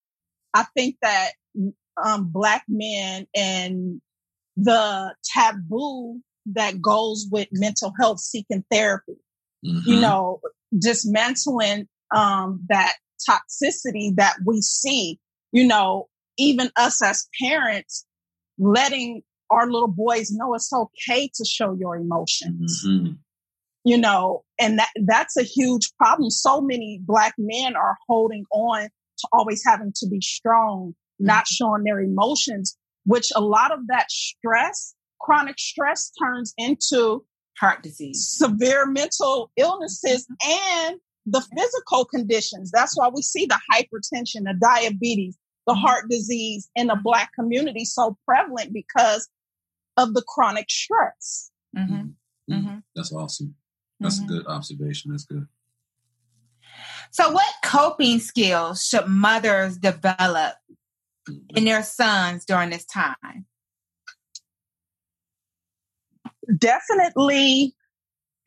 [0.54, 1.32] I think that
[2.04, 4.02] um, Black men and
[4.56, 9.17] the taboo that goes with mental health seeking therapy.
[9.65, 9.89] Mm-hmm.
[9.89, 10.41] You know,
[10.78, 12.96] dismantling um, that
[13.30, 15.19] toxicity that we see,
[15.52, 18.06] you know, even us as parents,
[18.58, 22.84] letting our little boys know it's okay to show your emotions.
[22.86, 23.13] Mm-hmm.
[23.86, 26.30] You know, and that that's a huge problem.
[26.30, 31.54] So many black men are holding on to always having to be strong, not mm-hmm.
[31.54, 37.26] showing their emotions, which a lot of that stress, chronic stress turns into
[37.60, 40.89] heart disease, severe mental illnesses, mm-hmm.
[40.89, 42.72] and the physical conditions.
[42.72, 45.82] That's why we see the hypertension, the diabetes, the mm-hmm.
[45.82, 49.30] heart disease in the black community so prevalent because
[49.97, 51.52] of the chronic stress.
[51.78, 51.93] Mm-hmm.
[51.93, 52.54] Mm-hmm.
[52.54, 52.78] mm-hmm.
[52.95, 53.56] That's awesome.
[53.99, 55.12] That's a good observation.
[55.12, 55.47] That's good.
[57.12, 60.56] So, what coping skills should mothers develop
[61.56, 63.45] in their sons during this time?
[66.58, 67.76] Definitely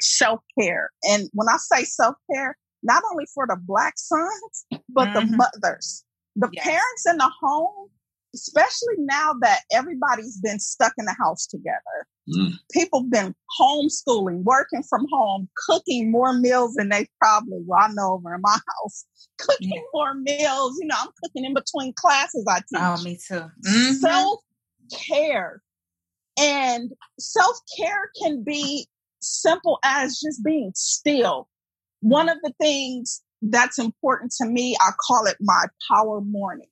[0.01, 0.91] self care.
[1.05, 5.31] And when I say self care, not only for the Black sons, but mm-hmm.
[5.31, 6.05] the mothers.
[6.37, 6.65] The yes.
[6.65, 7.89] parents in the home,
[8.35, 12.07] especially now that everybody's been stuck in the house together.
[12.29, 12.53] Mm.
[12.73, 17.93] People have been homeschooling, working from home, cooking more meals than they probably, well, I
[17.93, 19.05] know over in my house,
[19.39, 19.81] cooking yeah.
[19.95, 20.79] more meals.
[20.81, 22.79] You know, I'm cooking in between classes I teach.
[22.79, 23.35] Oh, me too.
[23.35, 23.93] Mm-hmm.
[23.95, 24.41] Self
[24.93, 25.63] care.
[26.39, 28.87] And self care can be
[29.21, 31.49] simple as just being still.
[32.01, 36.71] One of the things that's important to me, I call it my power mornings.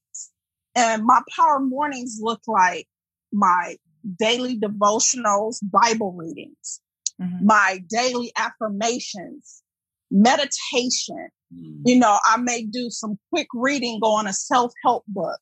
[0.74, 2.88] And my power mornings look like
[3.32, 3.76] my
[4.18, 6.80] daily devotionals, Bible readings,
[7.20, 7.46] mm-hmm.
[7.46, 9.62] my daily affirmations,
[10.10, 11.28] meditation.
[11.54, 11.82] Mm-hmm.
[11.84, 15.40] You know, I may do some quick reading go on a self help book,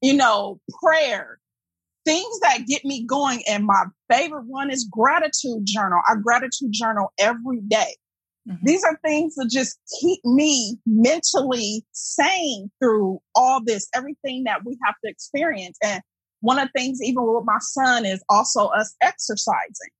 [0.00, 1.38] you know, prayer,
[2.04, 3.42] things that get me going.
[3.48, 6.00] And my favorite one is gratitude journal.
[6.08, 7.96] I gratitude journal every day.
[8.48, 8.66] Mm-hmm.
[8.66, 14.78] These are things that just keep me mentally sane through all this, everything that we
[14.84, 15.78] have to experience.
[15.82, 16.02] And
[16.40, 19.90] one of the things, even with my son, is also us exercising.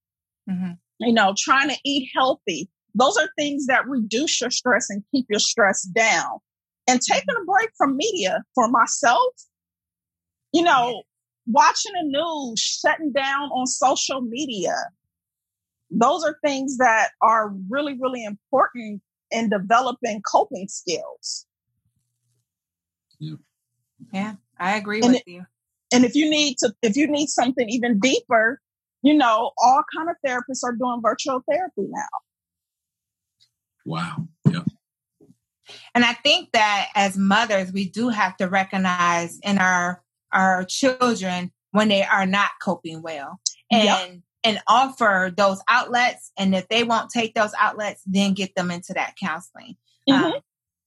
[0.48, 0.72] Mm-hmm.
[1.00, 2.68] You know, trying to eat healthy.
[2.94, 6.38] Those are things that reduce your stress and keep your stress down.
[6.86, 9.32] And taking a break from media for myself,
[10.52, 11.02] you know,
[11.46, 14.74] watching the news, shutting down on social media.
[15.98, 21.46] Those are things that are really, really important in developing coping skills.
[23.18, 23.36] Yeah,
[24.12, 25.46] yeah I agree and with it, you.
[25.92, 28.60] And if you need to, if you need something even deeper,
[29.02, 32.08] you know, all kind of therapists are doing virtual therapy now.
[33.84, 34.28] Wow.
[34.50, 34.60] Yeah.
[35.94, 40.02] And I think that as mothers, we do have to recognize in our
[40.32, 44.18] our children when they are not coping well, and yep.
[44.44, 46.30] And offer those outlets.
[46.38, 49.76] And if they won't take those outlets, then get them into that counseling.
[50.08, 50.24] Mm-hmm.
[50.24, 50.32] Um,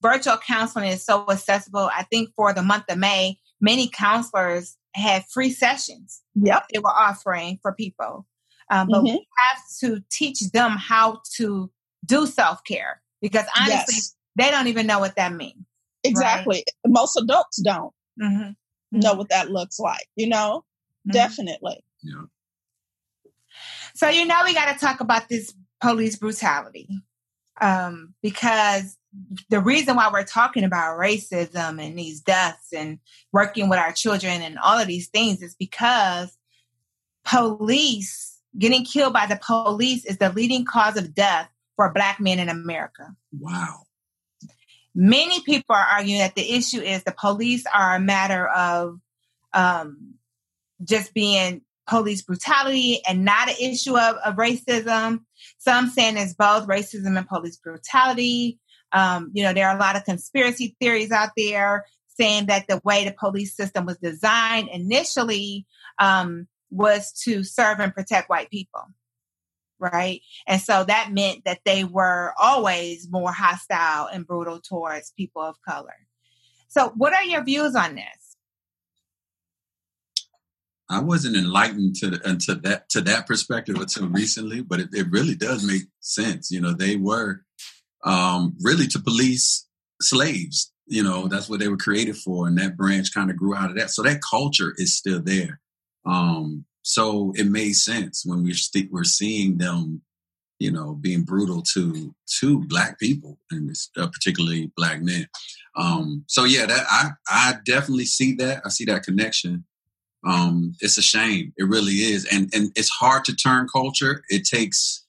[0.02, 1.90] virtual counseling is so accessible.
[1.94, 6.66] I think for the month of May, many counselors had free sessions yep.
[6.74, 8.26] they were offering for people.
[8.70, 9.16] Um, but mm-hmm.
[9.16, 11.72] we have to teach them how to
[12.06, 14.16] do self care because honestly, yes.
[14.36, 15.64] they don't even know what that means.
[16.04, 16.58] Exactly.
[16.58, 16.92] Right?
[16.94, 18.52] Most adults don't mm-hmm.
[18.92, 20.64] know what that looks like, you know?
[21.08, 21.12] Mm-hmm.
[21.12, 21.84] Definitely.
[22.04, 22.24] Yeah.
[23.98, 26.88] So, you know, we got to talk about this police brutality
[27.60, 28.96] um, because
[29.50, 33.00] the reason why we're talking about racism and these deaths and
[33.34, 36.38] working with our children and all of these things is because
[37.26, 42.38] police getting killed by the police is the leading cause of death for black men
[42.38, 43.16] in America.
[43.32, 43.80] Wow.
[44.94, 49.00] Many people are arguing that the issue is the police are a matter of
[49.54, 50.14] um,
[50.84, 55.22] just being police brutality and not an issue of, of racism.
[55.58, 58.60] Some saying it's both racism and police brutality.
[58.92, 62.82] Um, you know, there are a lot of conspiracy theories out there saying that the
[62.84, 65.66] way the police system was designed initially
[66.00, 68.82] um, was to serve and protect white people.
[69.80, 70.22] Right.
[70.48, 75.62] And so that meant that they were always more hostile and brutal towards people of
[75.62, 75.94] color.
[76.68, 78.27] So, what are your views on this?
[80.90, 85.66] I wasn't enlightened to that to that perspective until recently, but it, it really does
[85.66, 86.50] make sense.
[86.50, 87.42] You know, they were
[88.04, 89.68] um, really to police
[90.02, 90.72] slaves.
[90.86, 93.70] You know, that's what they were created for, and that branch kind of grew out
[93.70, 93.90] of that.
[93.90, 95.60] So that culture is still there.
[96.06, 100.04] Um, so it made sense when we st- we're seeing them,
[100.60, 105.28] you know, being brutal to to black people and uh, particularly black men.
[105.76, 108.62] Um, so yeah, that I I definitely see that.
[108.66, 109.66] I see that connection.
[110.26, 111.54] Um, it's a shame.
[111.58, 114.24] It really is, and and it's hard to turn culture.
[114.30, 115.06] It takes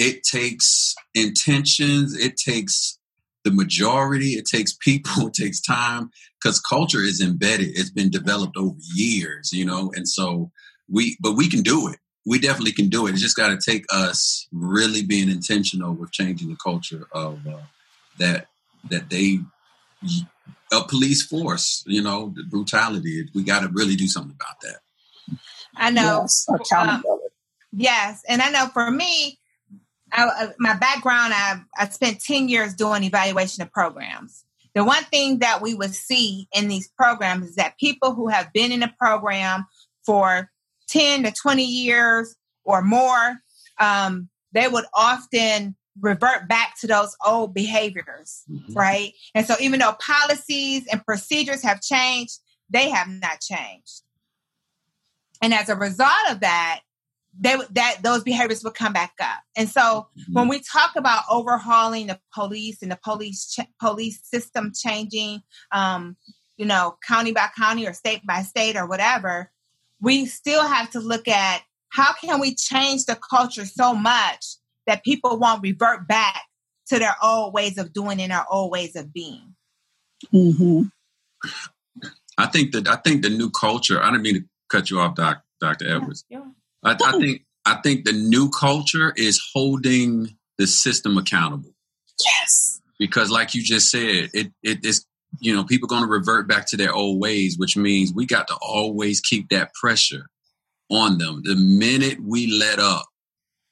[0.00, 2.98] it takes intentions, it takes
[3.44, 6.10] the majority, it takes people, it takes time
[6.42, 7.68] because culture is embedded.
[7.74, 10.50] It's been developed over years, you know, and so
[10.88, 11.98] we, but we can do it.
[12.24, 13.12] we definitely can do it.
[13.12, 17.60] It's just got to take us really being intentional with changing the culture of uh,
[18.18, 18.46] that
[18.88, 19.40] that they
[20.72, 21.82] a police force.
[21.86, 23.28] You know, the brutality.
[23.34, 25.38] We got to really do something about that.
[25.76, 27.24] I know Yes, accountability.
[27.72, 29.38] Yes, and I know for me,
[30.12, 34.44] I, uh, my background, I, I spent 10 years doing evaluation of programs.
[34.74, 38.52] The one thing that we would see in these programs is that people who have
[38.52, 39.66] been in a program
[40.04, 40.50] for
[40.88, 43.40] 10 to 20 years or more,
[43.78, 48.74] um, they would often revert back to those old behaviors, Mhm.
[48.74, 49.12] right?
[49.34, 52.38] And so even though policies and procedures have changed,
[52.68, 54.02] they have not changed.
[55.42, 56.80] And as a result of that,
[57.38, 59.40] they would- that those behaviors would come back up.
[59.56, 64.72] And so when we talk about overhauling the police and the police ch- police system
[64.74, 66.16] changing, um,
[66.56, 69.52] you know, county by county or state by state or whatever,
[70.00, 74.56] we still have to look at how can we change the culture so much
[74.90, 76.42] that people won't revert back
[76.88, 79.54] to their old ways of doing and their old ways of being.
[80.30, 80.82] hmm
[82.36, 84.02] I think that I think the new culture.
[84.02, 86.24] I didn't mean to cut you off, Doc, Doctor Edwards.
[86.28, 86.42] Yeah.
[86.82, 91.70] I, I think I think the new culture is holding the system accountable
[92.24, 92.80] Yes.
[92.98, 95.04] because, like you just said, it it is
[95.38, 98.48] you know people going to revert back to their old ways, which means we got
[98.48, 100.26] to always keep that pressure
[100.90, 101.42] on them.
[101.44, 103.06] The minute we let up,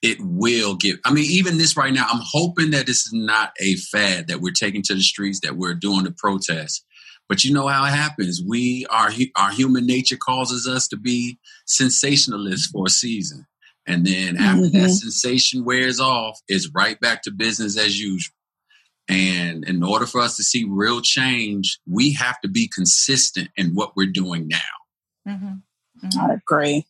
[0.03, 0.99] it will get.
[1.05, 4.41] I mean, even this right now, I'm hoping that this is not a fad that
[4.41, 6.85] we're taking to the streets, that we're doing the protests.
[7.29, 8.41] But you know how it happens.
[8.47, 13.47] We our hu- our human nature causes us to be sensationalists for a season,
[13.87, 14.99] and then after that Mhm.
[14.99, 18.33] sensation wears off, it's right back to business as usual.
[19.09, 23.75] And in order for us to see real change, we have to be consistent in
[23.75, 24.59] what we're doing now.
[25.27, 26.19] Mm-hmm.
[26.21, 26.87] I agree.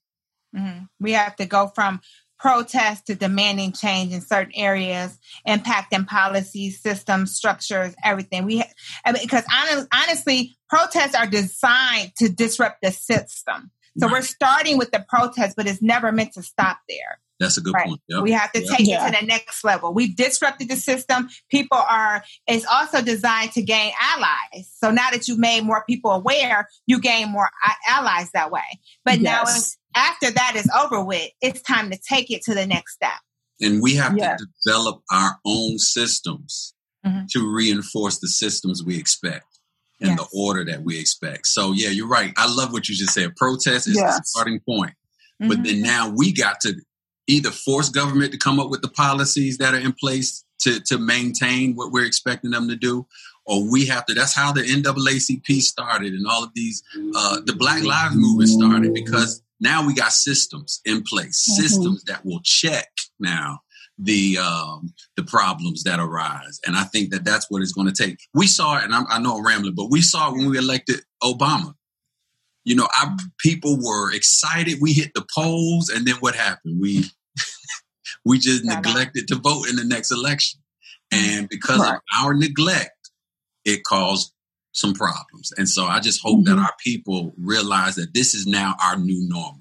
[0.54, 2.00] hmm We have to go from
[2.38, 8.44] protest to demanding change in certain areas, impacting policies, systems, structures, everything.
[8.44, 8.68] We ha-
[9.04, 13.70] I mean, because hon- honestly, protests are designed to disrupt the system.
[13.98, 17.18] So we're starting with the protest, but it's never meant to stop there.
[17.40, 17.86] That's a good Right.
[17.88, 18.00] point.
[18.08, 18.22] Yep.
[18.22, 18.76] We have to Yep.
[18.76, 19.06] take Yeah.
[19.08, 19.92] it to the next level.
[19.92, 21.28] We've disrupted the system.
[21.50, 24.70] People are, it's also designed to gain allies.
[24.80, 27.50] So now that you've made more people aware, you gain more
[27.88, 28.80] allies that way.
[29.04, 32.66] But now it's- after that is over with, it's time to take it to the
[32.66, 33.18] next step.
[33.60, 34.36] and we have Yeah.
[34.36, 36.74] to develop our own systems
[37.04, 37.26] Mhm.
[37.30, 39.46] to reinforce the systems we expect
[40.00, 41.48] and the order that we expect.
[41.48, 42.32] So yeah, you're right.
[42.36, 43.34] I love what you just said.
[43.34, 44.94] Protest is the starting point.
[45.40, 45.64] But Mhm.
[45.64, 46.76] then now we got to
[47.26, 50.96] either force government to come up with the policies that are in place to, to
[50.98, 53.06] maintain what we're expecting them to do,
[53.44, 54.14] or we have to.
[54.14, 56.80] That's how the NAACP started and all of these,
[57.16, 61.54] uh, the Black Lives Movement started because now we got systems in place, Mhm.
[61.62, 62.88] systems that will check
[63.18, 63.60] now
[63.98, 66.60] the um, the problems that arise.
[66.66, 68.18] And I think that that's what it's going to take.
[68.34, 70.56] We saw it, and I'm, I know I'm rambling, but we saw it when we
[70.58, 71.74] elected Obama.
[72.64, 74.78] You know, our people were excited.
[74.80, 76.80] We hit the polls, and then what happened?
[76.80, 77.10] We
[78.24, 80.60] we just Got neglected to vote in the next election,
[81.10, 81.94] and because Right.
[81.96, 83.10] of our neglect,
[83.64, 84.32] it caused
[84.78, 85.52] some problems.
[85.58, 86.62] And so I just hope that Mhm.
[86.64, 89.60] our people realize that this is now our new normal.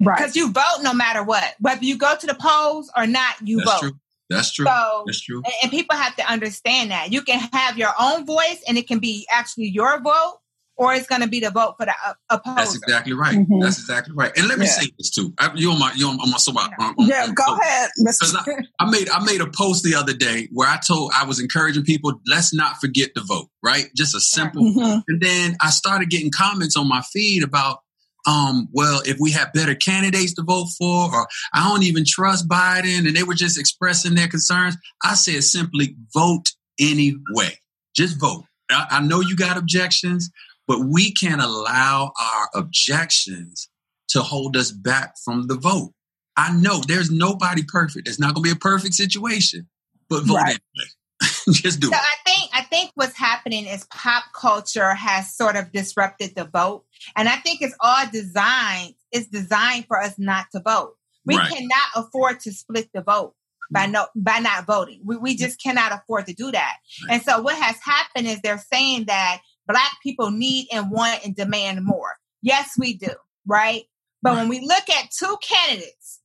[0.00, 0.16] Right.
[0.18, 1.54] Because you vote no matter what.
[1.60, 3.80] Whether you go to the polls or not, you That's vote.
[3.80, 4.00] true.
[4.30, 4.66] That's true.
[4.66, 5.42] So That's true.
[5.44, 7.12] and, and people have to understand that.
[7.12, 10.38] You can have your own voice and it can be actually your vote,
[10.76, 12.56] or it's going to be the vote for the uh, opposer.
[12.56, 13.34] That's exactly right.
[13.36, 13.62] Mhm.
[13.62, 14.30] That's exactly right.
[14.36, 14.72] And let me Yeah.
[14.72, 15.32] say this too.
[15.38, 17.54] I, you on my you on, on my so on, on- yeah, on- go so-
[17.60, 18.36] ahead, Mr.
[18.80, 21.40] I, I made I made a post the other day where I told I was
[21.40, 23.48] encouraging people let's not forget to vote.
[23.62, 24.62] Right, just a simple.
[24.62, 25.02] Mhm.
[25.08, 27.80] And then I started getting comments on my feed about,
[28.26, 32.48] um, well, if we have better candidates to vote for, or I don't even trust
[32.48, 34.76] Biden, and they were just expressing their concerns.
[35.04, 36.46] I said simply vote
[36.78, 37.58] anyway.
[37.94, 38.44] Just vote.
[38.70, 40.30] I, I know you got objections,
[40.66, 43.68] but we can't allow our objections
[44.08, 45.92] to hold us back from the vote.
[46.36, 48.08] I know there's nobody perfect.
[48.08, 49.68] It's not going to be a perfect situation,
[50.08, 50.48] but vote Right.
[50.48, 50.90] anyway.
[51.50, 52.00] just do So it.
[52.00, 56.84] I think I think what's happening is pop culture has sort of disrupted the vote,
[57.16, 58.94] and I think it's all designed.
[59.12, 60.94] It's designed for us not to vote.
[61.24, 61.50] We Right.
[61.50, 63.34] cannot afford to split the vote
[63.70, 63.92] by mm.
[63.92, 65.00] no by not voting.
[65.04, 65.38] We we mm.
[65.38, 66.76] just cannot afford to do that.
[67.08, 67.14] Right.
[67.14, 71.34] And so what has happened is they're saying that black people need and want and
[71.34, 72.14] demand more.
[72.42, 73.12] Yes, we do,
[73.46, 73.84] right?
[74.22, 76.20] But when we look at two candidates,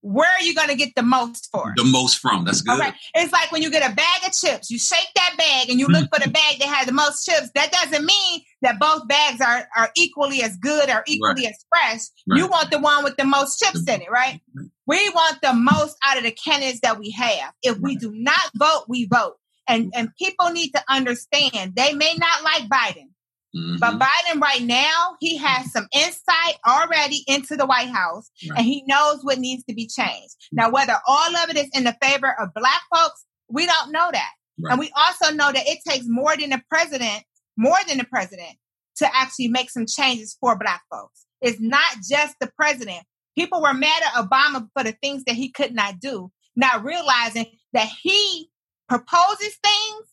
[0.00, 1.72] where are you going to get the most for?
[1.76, 2.44] The most from.
[2.44, 2.80] That's good.
[3.14, 5.86] It's like when you get a bag of chips, you shake that bag and you
[5.86, 6.14] look mm.
[6.14, 7.50] for the bag that has the most chips.
[7.54, 11.50] That doesn't mean that both bags are, are equally as good or equally right.
[11.50, 12.00] as fresh.
[12.28, 12.38] Right.
[12.38, 14.40] You want the one with the most chips in it, right?
[14.56, 14.66] Mm-hmm.
[14.86, 17.52] We want the most out of the candidates that we have.
[17.62, 19.36] If we do not vote, we vote.
[19.68, 23.08] And and people need to understand they may not like Biden.
[23.56, 23.76] Mm-hmm.
[23.78, 28.58] But Biden right now, he has some insight already into the White House right.
[28.58, 30.34] and he knows what needs to be changed.
[30.52, 34.10] Now, whether all of it is in the favor of black folks, we don't know
[34.12, 34.30] that.
[34.62, 34.72] Right.
[34.72, 37.24] And we also know that it takes more than the president,
[37.56, 38.56] more than the president
[38.96, 41.24] to actually make some changes for black folks.
[41.40, 43.04] It's not just the president.
[43.36, 47.46] People were mad at Obama for the things that he could not do, not realizing
[47.72, 48.50] that he
[48.88, 50.06] proposes things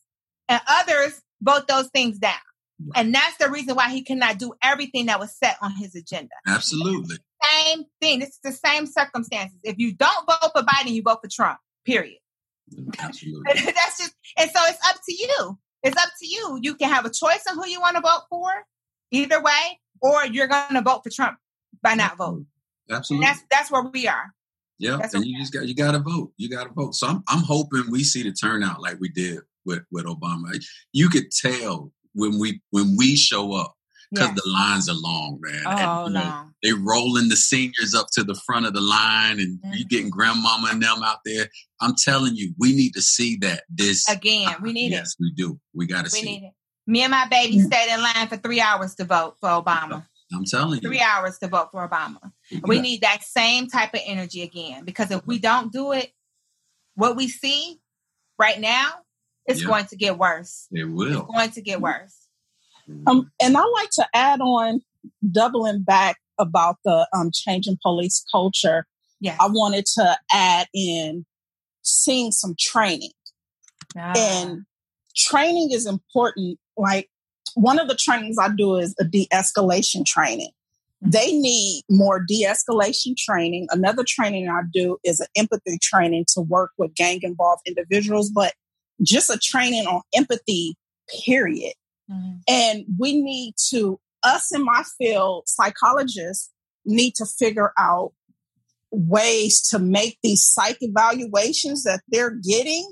[0.47, 2.33] and others vote those things down.
[2.93, 6.35] And that's the reason why he cannot do everything that was set on his agenda.
[6.45, 7.17] Absolutely.
[7.43, 8.19] Same thing.
[8.19, 9.57] This is the same circumstances.
[9.63, 11.57] If you don't vote for Biden, you vote for Trump.
[11.85, 12.19] Period.
[12.73, 13.43] Mm, absolutely.
[13.53, 15.57] that's just and so it's up to you.
[15.83, 16.59] It's up to you.
[16.61, 18.49] You can have a choice on who you want to vote for,
[19.11, 21.37] either way, or you're gonna vote for Trump
[21.81, 22.47] by not voting.
[22.89, 23.27] Absolutely.
[23.27, 24.33] And that's that's where we are.
[24.77, 26.31] Yeah, and you just got you got to vote.
[26.37, 26.95] You got to vote.
[26.95, 30.61] So I'm I'm hoping we see the turnout like we did with with Obama.
[30.91, 33.75] You could tell when we when we show up
[34.11, 35.63] because the lines are long, man.
[35.65, 35.69] Oh,
[36.05, 36.53] and, you know, long.
[36.63, 39.73] They rolling the seniors up to the front of the line, and mm-hmm.
[39.73, 41.47] you getting grandmama and them out there.
[41.81, 44.55] I'm telling you, we need to see that this again.
[44.61, 45.01] We need yes, it.
[45.01, 45.59] Yes, we do.
[45.73, 46.25] We got to see.
[46.25, 46.53] Need it.
[46.87, 50.05] Me and my baby stayed in line for three hours to vote for Obama.
[50.33, 52.31] I'm telling you, three hours to vote for Obama.
[52.49, 52.59] Yeah.
[52.65, 56.11] We need that same type of energy again because if we don't do it,
[56.95, 57.79] what we see
[58.37, 58.89] right now,
[59.45, 59.67] it's yeah.
[59.67, 60.67] going to get worse.
[60.71, 61.21] It will.
[61.21, 62.15] It's going to get worse.
[63.07, 64.81] Um, and I like to add on,
[65.31, 68.85] doubling back about the um, changing police culture.
[69.19, 71.25] Yeah, I wanted to add in
[71.81, 73.11] seeing some training,
[73.97, 74.13] ah.
[74.15, 74.65] and
[75.15, 76.59] training is important.
[76.77, 77.09] Like
[77.55, 80.51] one of the trainings I do is a de-escalation training.
[81.01, 83.67] They need more de-escalation training.
[83.69, 88.53] Another training I do is an empathy training to work with gang involved individuals, but
[89.03, 90.75] just a training on empathy,
[91.25, 91.73] period.
[92.09, 92.37] Mm-hmm.
[92.47, 96.51] And we need to, us in my field, psychologists
[96.85, 98.13] need to figure out
[98.91, 102.91] ways to make these psych evaluations that they're getting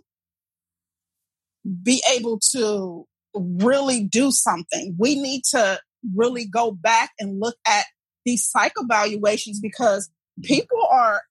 [1.82, 4.96] be able to really do something.
[5.00, 5.80] We need to
[6.14, 7.86] really go back and look at
[8.26, 10.10] these psych evaluations because
[10.44, 11.22] people are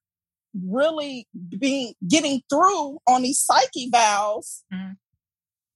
[0.65, 1.27] really
[1.57, 4.91] being getting through on these psych evals mm-hmm.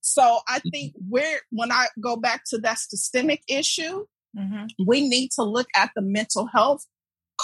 [0.08, 4.06] So I think where when I go back to that systemic issue,
[4.36, 4.64] mm-hmm.
[4.84, 6.86] we need to look at the mental health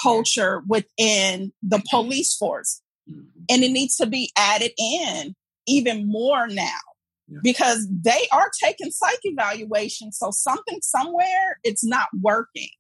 [0.01, 2.81] culture within the police force.
[3.09, 3.45] Mm-hmm.
[3.51, 5.35] And it needs to be added in
[5.67, 6.81] even more now
[7.29, 7.41] yeah.
[7.43, 10.11] because they are taking psych evaluation.
[10.11, 12.71] So something somewhere it's not working.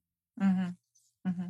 [0.42, 0.70] Mm-hmm.
[1.27, 1.47] Mm-hmm.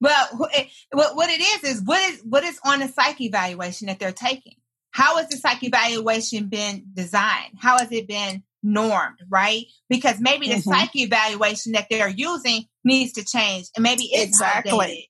[0.00, 4.12] Well, what it is is what is what is on the psych evaluation that they're
[4.12, 4.54] taking
[4.94, 7.54] how has the psych evaluation been designed?
[7.58, 9.64] How has it been normed, right?
[9.88, 10.70] Because maybe the mm-hmm.
[10.70, 14.70] psych evaluation that they're using needs to change and maybe it's exactly.
[14.70, 15.04] outdated.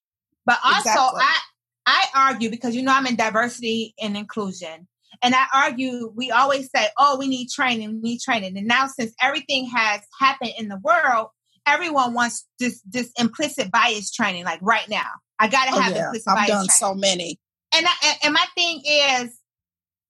[0.47, 1.21] But also exactly.
[1.21, 1.41] I
[1.87, 4.89] I argue because you know I'm in diversity and inclusion.
[5.23, 8.57] And I argue we always say, oh, we need training, we need training.
[8.57, 11.29] And now since everything has happened in the world,
[11.67, 15.09] everyone wants this this implicit bias training, like right now.
[15.39, 16.05] I gotta oh, have oh, yeah.
[16.07, 16.43] implicit I've bias.
[16.43, 16.71] I've done training.
[16.71, 17.41] so many.
[17.77, 19.39] And I, and my thing is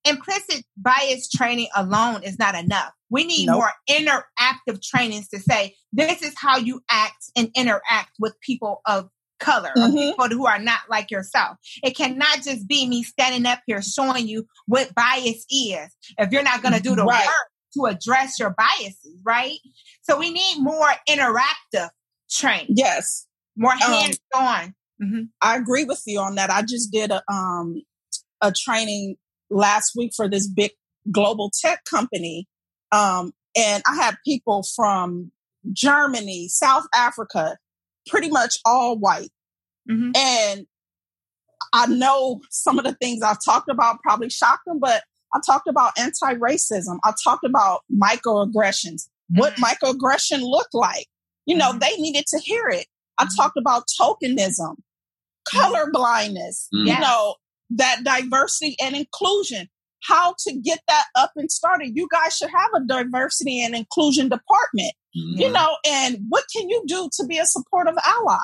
[0.04, 2.92] implicit bias training alone is not enough.
[3.10, 3.56] We need nope.
[3.56, 9.08] more interactive trainings to say, this is how you act and interact with people of
[9.40, 9.96] color mm-hmm.
[9.96, 11.56] or people who are not like yourself.
[11.82, 15.88] It cannot just be me standing up here showing you what bias is
[16.18, 17.24] if you're not going to do the right.
[17.24, 19.58] work to address your biases, right?
[20.02, 21.88] So we need more interactive
[22.30, 22.74] training.
[22.76, 23.26] Yes.
[23.56, 24.64] More hands on.
[24.64, 25.22] Um, mm-hmm.
[25.40, 26.50] I agree with you on that.
[26.50, 27.82] I just did a um
[28.40, 29.16] a training
[29.50, 30.72] last week for this big
[31.10, 32.46] global tech company.
[32.92, 35.30] Um, and I had people from
[35.72, 37.58] Germany, South Africa,
[38.06, 39.30] pretty much all white.
[39.90, 40.10] Mm-hmm.
[40.16, 40.66] And
[41.72, 45.02] I know some of the things I've talked about probably shocked them, but
[45.34, 46.98] I talked about anti racism.
[47.04, 49.38] I talked about microaggressions, mm-hmm.
[49.38, 51.06] what microaggression looked like.
[51.46, 51.80] You know, mm-hmm.
[51.80, 52.86] they needed to hear it.
[53.18, 53.36] I mm-hmm.
[53.36, 54.76] talked about tokenism,
[55.48, 57.02] color blindness, you mm-hmm.
[57.02, 57.34] know,
[57.70, 59.68] that diversity and inclusion,
[60.04, 61.92] how to get that up and started.
[61.94, 65.40] You guys should have a diversity and inclusion department, mm-hmm.
[65.40, 68.36] you know, and what can you do to be a supportive ally?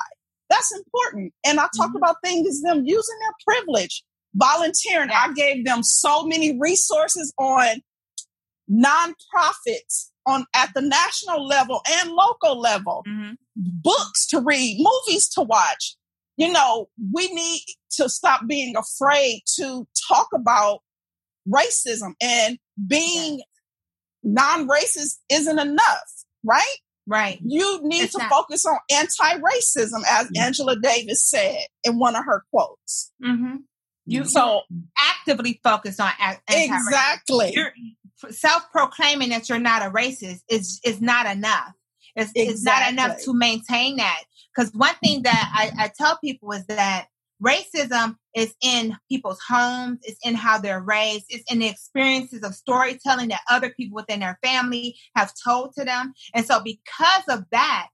[0.49, 1.33] That's important.
[1.45, 1.97] And I talked mm-hmm.
[1.97, 4.03] about things them using their privilege,
[4.35, 5.09] volunteering.
[5.11, 7.81] I gave them so many resources on
[8.71, 13.33] nonprofits on at the national level and local level, mm-hmm.
[13.55, 15.95] books to read, movies to watch.
[16.37, 17.61] You know, we need
[17.97, 20.79] to stop being afraid to talk about
[21.47, 22.57] racism and
[22.87, 23.41] being
[24.23, 26.77] non-racist isn't enough, right?
[27.07, 27.39] Right.
[27.43, 28.29] You need it's to not.
[28.29, 30.41] focus on anti-racism, as mm-hmm.
[30.41, 33.11] Angela Davis said in one of her quotes.
[33.23, 33.57] Mm-hmm.
[34.11, 34.29] You mm-hmm.
[34.29, 34.61] so
[34.99, 36.11] actively focused on
[36.49, 37.57] exactly.
[38.29, 41.73] Self-proclaiming that you're not a racist is is not enough.
[42.15, 42.43] It's, exactly.
[42.43, 44.23] it's not enough to maintain that.
[44.53, 47.07] Because one thing that I, I tell people is that
[47.41, 52.53] racism is in people's homes, it's in how they're raised, it's in the experiences of
[52.53, 56.13] storytelling that other people within their family have told to them.
[56.35, 57.87] And so because of that,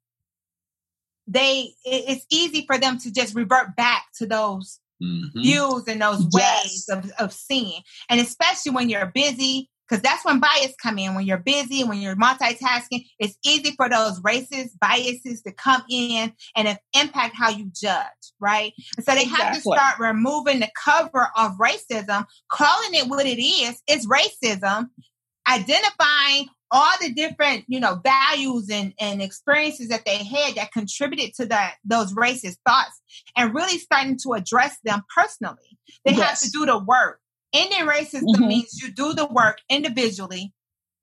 [1.28, 5.42] they it's easy for them to just revert back to those mm-hmm.
[5.42, 6.64] views and those yes.
[6.64, 7.82] ways of, of seeing.
[8.10, 12.00] And especially when you're busy, because that's when bias come in when you're busy when
[12.00, 17.72] you're multitasking it's easy for those racist biases to come in and impact how you
[17.74, 18.06] judge
[18.40, 19.46] right and so they exactly.
[19.46, 24.90] have to start removing the cover of racism calling it what it is it's racism
[25.50, 31.34] identifying all the different you know values and, and experiences that they had that contributed
[31.34, 33.02] to that those racist thoughts
[33.36, 36.30] and really starting to address them personally they yes.
[36.30, 37.20] have to do the work
[37.54, 38.48] Ending racism mm-hmm.
[38.48, 40.54] means you do the work individually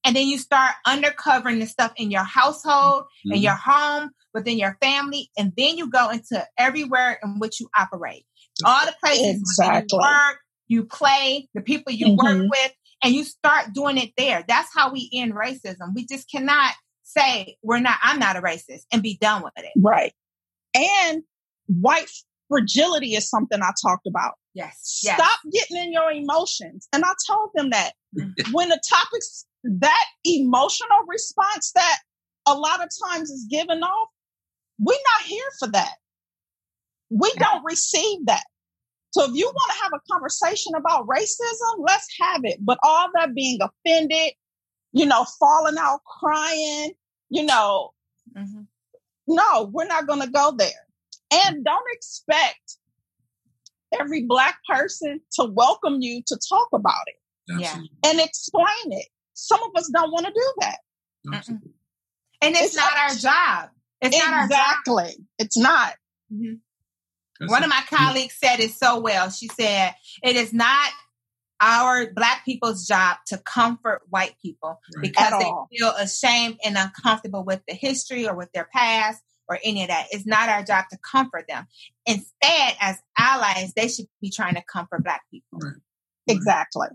[0.04, 3.32] and then you start uncovering the stuff in your household, mm-hmm.
[3.32, 7.68] in your home, within your family, and then you go into everywhere in which you
[7.76, 8.26] operate.
[8.64, 9.88] All the places exactly.
[9.90, 10.38] you work,
[10.68, 12.40] you play, the people you mm-hmm.
[12.40, 14.44] work with, and you start doing it there.
[14.46, 15.94] That's how we end racism.
[15.94, 19.72] We just cannot say we're not, I'm not a racist and be done with it.
[19.76, 20.12] Right.
[20.74, 21.22] And
[21.66, 22.10] white
[22.48, 24.34] fragility is something I talked about.
[24.54, 24.78] Yes.
[24.82, 25.66] Stop yes.
[25.68, 26.88] getting in your emotions.
[26.92, 27.92] And I told them that
[28.52, 31.98] when the topics, that emotional response that
[32.46, 34.08] a lot of times is given off,
[34.78, 35.94] we're not here for that.
[37.10, 38.44] We don't receive that.
[39.14, 42.58] So if you want to have a conversation about racism, let's have it.
[42.60, 44.32] But all that being offended,
[44.90, 46.94] you know, falling out crying,
[47.30, 47.90] you know,
[48.36, 48.62] mm-hmm.
[49.28, 50.88] no, we're not going to go there.
[51.32, 52.78] And don't expect
[54.00, 57.82] every black person to welcome you to talk about it yeah.
[58.04, 59.06] and explain it.
[59.34, 60.78] Some of us don't want to do that.
[61.32, 61.70] Absolutely.
[62.42, 63.70] And it's, it's not our job.
[64.00, 64.34] It's exactly.
[64.34, 65.26] not Exactly.
[65.38, 65.94] It's not.
[66.32, 66.54] Mm-hmm.
[67.48, 69.30] One of my colleagues said it so well.
[69.30, 70.90] She said, it is not
[71.60, 75.02] our black people's job to comfort white people right.
[75.02, 75.68] because At they all.
[75.72, 80.06] feel ashamed and uncomfortable with the history or with their past or any of that.
[80.10, 81.66] It's not our job to comfort them.
[82.06, 85.58] Instead, as allies, they should be trying to comfort Black people.
[85.60, 85.74] Right.
[86.26, 86.88] Exactly.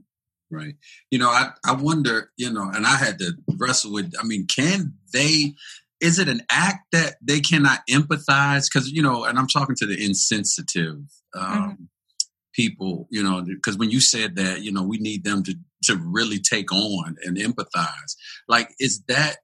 [0.51, 0.75] Right.
[1.11, 4.47] You know, I, I wonder, you know, and I had to wrestle with, I mean,
[4.47, 5.53] can they,
[6.01, 8.67] is it an act that they cannot empathize?
[8.71, 10.97] Because, you know, and I'm talking to the insensitive
[11.35, 11.83] um, mm-hmm.
[12.53, 15.97] people, you know, because when you said that, you know, we need them to, to
[15.97, 18.15] really take on and empathize.
[18.47, 19.37] Like, is that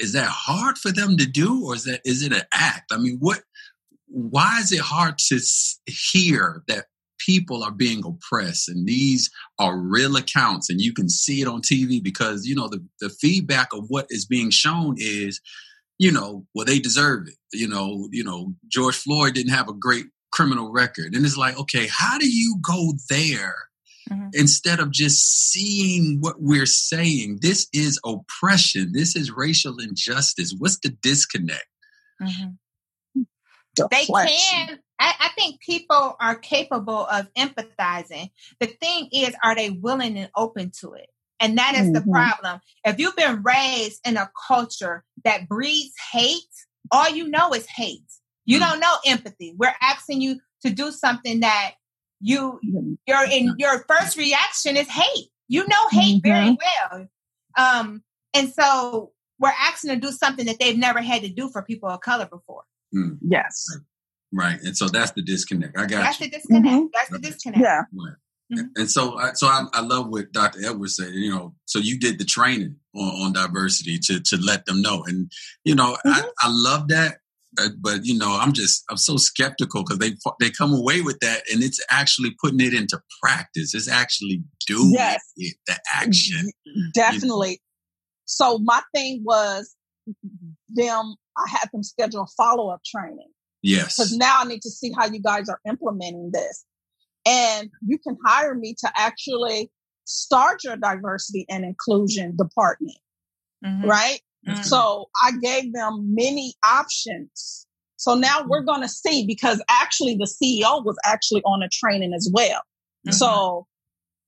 [0.00, 2.96] is that hard for them to do or is that is it an act i
[2.96, 3.42] mean what
[4.06, 5.38] why is it hard to
[5.86, 6.86] hear that
[7.18, 11.60] people are being oppressed and these are real accounts and you can see it on
[11.60, 15.40] tv because you know the, the feedback of what is being shown is
[16.00, 19.74] you know well they deserve it you know you know george floyd didn't have a
[19.74, 23.54] great criminal record and it's like okay how do you go there
[24.10, 24.28] mm-hmm.
[24.32, 27.38] instead of just seeing what we're saying.
[27.42, 28.92] This is oppression.
[28.92, 30.54] This is racial injustice.
[30.56, 31.66] What's the disconnect?
[32.22, 33.22] Mm-hmm.
[33.90, 34.78] They can.
[34.98, 38.30] I, I think people are capable of empathizing.
[38.58, 41.08] The thing is, are they willing and open to it?
[41.40, 41.92] And that is mm-hmm.
[41.92, 42.60] the problem.
[42.84, 46.42] If you've been raised in a culture that breeds hate,
[46.92, 48.02] all you know is hate.
[48.44, 48.70] You mm-hmm.
[48.70, 49.54] don't know empathy.
[49.56, 51.72] We're asking you to do something that
[52.20, 52.60] you
[53.06, 55.28] your in your first reaction is hate.
[55.48, 56.30] You know hate mm-hmm.
[56.30, 56.56] very
[56.90, 57.08] well.
[57.56, 58.02] Um,
[58.34, 61.88] and so we're asking to do something that they've never had to do for people
[61.88, 62.62] of color before.
[62.94, 63.18] Mm.
[63.26, 63.66] Yes.
[64.32, 64.60] Right.
[64.62, 65.76] And so that's the disconnect.
[65.76, 65.96] I got you.
[65.98, 66.26] that's you.
[66.26, 66.66] the disconnect.
[66.66, 66.86] Mm-hmm.
[66.92, 67.62] That's the disconnect.
[67.62, 67.82] Yeah.
[67.92, 68.16] Right.
[68.52, 68.66] Mm-hmm.
[68.76, 70.58] And so, so I, I, love what Dr.
[70.64, 71.12] Edwards said.
[71.12, 75.04] You know, so you did the training on, on diversity to to let them know,
[75.06, 75.30] and
[75.64, 76.28] you know, I, mm-hmm.
[76.40, 77.18] I love that
[77.58, 81.18] uh, but you know, I'm just I'm so skeptical because they they come away with
[81.20, 83.74] that, and it's actually putting it into practice.
[83.74, 85.20] It's actually doing yes.
[85.36, 86.50] it, the action.
[86.94, 87.48] Definitely.
[87.48, 87.58] You know?
[88.26, 89.74] So my thing was
[90.68, 91.16] them.
[91.36, 93.30] I had them schedule a follow up training.
[93.62, 93.96] Yes.
[93.96, 96.64] Because now I need to see how you guys are implementing this,
[97.26, 99.70] and you can hire me to actually
[100.04, 102.98] start your diversity and inclusion department,
[103.64, 103.88] mm-hmm.
[103.88, 104.20] right?
[104.48, 104.62] Mm-hmm.
[104.62, 107.66] So I gave them many options.
[107.96, 112.14] So now we're going to see because actually the CEO was actually on a training
[112.14, 112.60] as well.
[113.06, 113.12] Mm-hmm.
[113.12, 113.66] So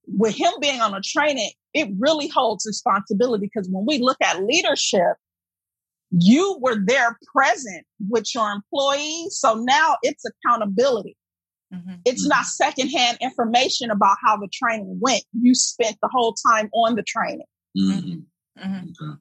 [0.06, 4.44] with him being on a training, it really holds responsibility because when we look at
[4.44, 5.16] leadership,
[6.10, 9.38] you were there present with your employees.
[9.38, 11.16] So now it's accountability.
[11.72, 11.94] Mm-hmm.
[12.04, 12.64] It's not mm-hmm.
[12.64, 15.24] secondhand information about how the training went.
[15.32, 17.46] You spent the whole time on the training.
[17.78, 18.62] Mm-hmm.
[18.62, 19.12] mm-hmm.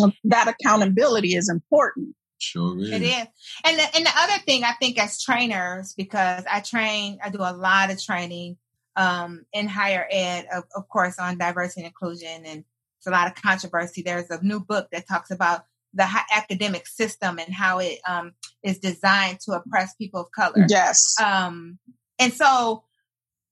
[0.00, 0.16] Okay.
[0.24, 2.14] That accountability is important.
[2.38, 2.90] Sure is.
[2.90, 3.26] It is.
[3.64, 7.38] And the, and the other thing I think as trainers, because I train, I do
[7.40, 8.58] a lot of training
[8.96, 12.44] um, in higher ed, of, of course, on diversity and inclusion.
[12.46, 12.64] And
[12.98, 14.02] it's a lot of controversy.
[14.02, 15.62] There's a new book that talks about
[15.94, 18.32] the academic system and how it um,
[18.62, 20.66] is designed to oppress people of color.
[20.68, 21.14] Yes.
[21.22, 21.78] Um,
[22.18, 22.84] and so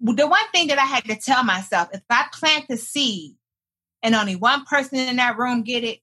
[0.01, 3.37] the one thing that I had to tell myself, if I plant the seed
[4.03, 6.01] and only one person in that room get it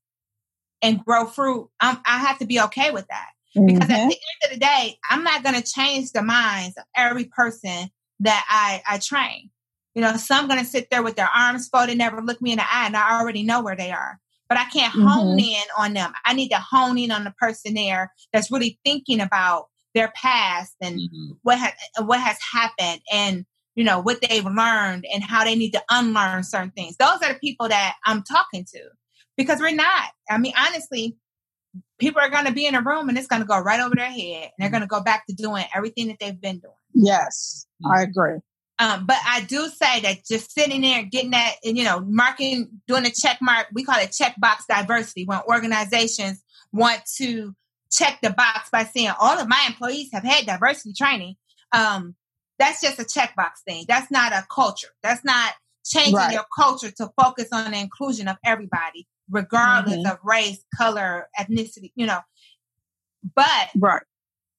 [0.81, 3.29] and grow fruit, I'm, i have to be okay with that.
[3.53, 3.81] Because mm-hmm.
[3.81, 7.25] at the end of the day, I'm not going to change the minds of every
[7.25, 7.89] person
[8.21, 9.51] that I, I train.
[9.93, 12.57] You know, some going to sit there with their arms folded, never look me in
[12.57, 14.19] the eye, and I already know where they are
[14.53, 15.07] but I can't mm-hmm.
[15.07, 16.13] hone in on them.
[16.25, 20.75] I need to hone in on the person there that's really thinking about their past
[20.79, 21.31] and mm-hmm.
[21.41, 21.73] what has
[22.05, 26.43] what has happened and you know what they've learned and how they need to unlearn
[26.43, 26.97] certain things.
[26.97, 28.81] Those are the people that I'm talking to
[29.37, 30.11] because we're not.
[30.29, 31.17] I mean, honestly,
[31.97, 33.95] people are going to be in a room and it's going to go right over
[33.95, 36.75] their head and they're going to go back to doing everything that they've been doing.
[36.93, 38.37] Yes, I agree.
[38.83, 43.05] Um, but I do say that just sitting there, getting that, you know, marking, doing
[43.05, 47.55] a check mark, we call it checkbox diversity when organizations want to
[47.89, 51.35] check the box by saying all of my employees have had diversity training.
[51.71, 52.15] Um,
[52.59, 53.85] that's just a checkbox thing.
[53.87, 54.89] That's not a culture.
[55.01, 55.53] That's not
[55.85, 56.33] changing right.
[56.33, 60.11] your culture to focus on the inclusion of everybody, regardless mm-hmm.
[60.11, 62.19] of race, color, ethnicity, you know.
[63.33, 64.03] But right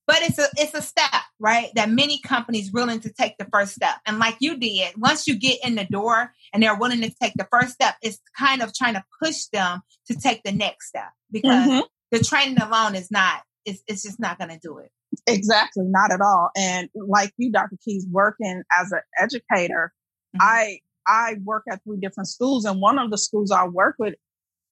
[0.06, 3.74] but it's a it's a step right that many companies willing to take the first
[3.74, 3.96] step.
[4.06, 7.34] And like you did once you get in the door and they're willing to take
[7.34, 11.10] the first step it's kind of trying to push them to take the next step
[11.30, 11.80] because mm-hmm.
[12.10, 14.90] the training alone is not it's, it's just not going to do it.
[15.26, 16.50] Exactly not at all.
[16.56, 19.92] And like you dr keys working as an educator
[20.36, 20.42] mm-hmm.
[20.42, 24.14] i i work at three different schools and one of the schools i work with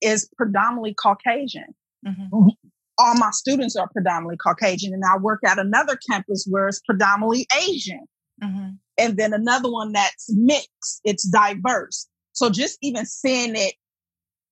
[0.01, 1.75] is predominantly caucasian.
[2.05, 2.49] Mm-hmm
[2.97, 7.47] all my students are predominantly Caucasian, and I work at another campus where it's predominantly
[7.67, 8.05] Asian.
[8.43, 8.69] Mm-hmm.
[8.97, 12.07] And then another one that's mixed, it's diverse.
[12.33, 13.75] So just even seeing it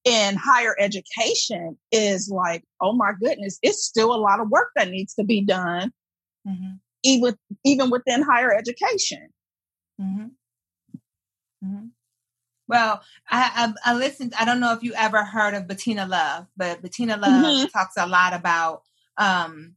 [0.04, 4.89] in higher education is like, oh my goodness, it's still a lot of work that
[4.89, 5.92] needs to be done,
[6.48, 6.74] mm-hmm.
[7.04, 9.28] even, even within higher education.
[10.00, 10.28] Mm-hmm.
[12.72, 14.34] Well, I, I, I, listened.
[14.39, 17.65] I don't know if you ever heard of Bettina Love, but Bettina Love mm-hmm.
[17.67, 18.84] talks a lot about
[19.17, 19.76] um,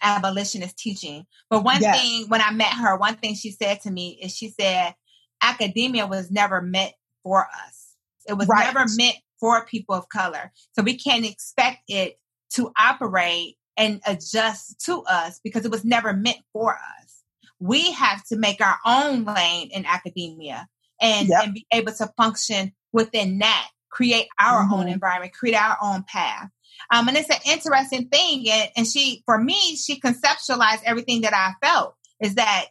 [0.00, 1.26] abolitionist teaching.
[1.50, 2.00] But one yes.
[2.00, 4.94] thing, when I met her, one thing she said to me is she said,
[5.42, 6.92] academia was never meant
[7.24, 7.96] for us.
[8.28, 8.72] It was right.
[8.72, 10.52] never meant for people of color.
[10.76, 12.20] So we can't expect it
[12.54, 17.22] to operate and adjust to us because it was never meant for us.
[17.58, 20.68] We have to make our own lane in academia
[21.00, 21.44] and, yep.
[21.44, 24.74] and be able to function within that, create our mm-hmm.
[24.74, 26.48] own environment, create our own path.
[26.90, 28.48] Um, and it's an interesting thing.
[28.50, 32.66] And, and she, for me, she conceptualized everything that I felt is that,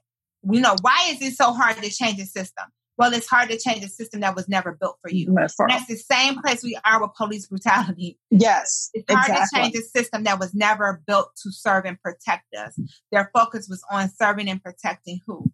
[0.50, 2.66] you know, why is it so hard to change the system?
[2.98, 5.32] Well, it's hard to change a system that was never built for you.
[5.36, 8.18] That's, that's the same place we are with police brutality.
[8.32, 8.90] Yes.
[8.94, 9.60] It's hard exactly.
[9.60, 12.80] to change a system that was never built to serve and protect us.
[13.12, 15.52] Their focus was on serving and protecting who?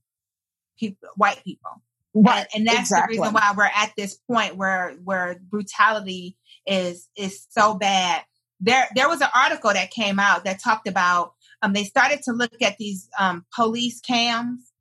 [0.79, 1.81] People, white people.
[2.13, 2.45] Right.
[2.53, 3.17] And, that's exactly.
[3.17, 6.37] the reason why we're at this point where where brutality
[6.67, 8.23] is is so bad.
[8.59, 12.33] There there was an article that came out that talked about um they started to
[12.33, 14.71] look at these um police cams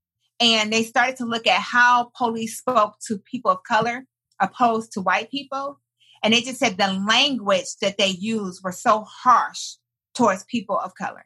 [0.40, 4.04] and they started to look at how police spoke to people of color
[4.40, 5.80] opposed to white people.
[6.22, 9.76] And they just said the language that they used were so harsh
[10.14, 11.24] towards people of color.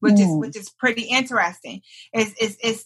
[0.00, 1.80] Which is which is pretty interesting.
[2.14, 2.84] Is is is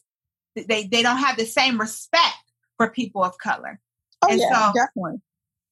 [0.55, 2.36] they they don't have the same respect
[2.76, 3.80] for people of color.
[4.22, 5.20] Oh and yeah, so, definitely.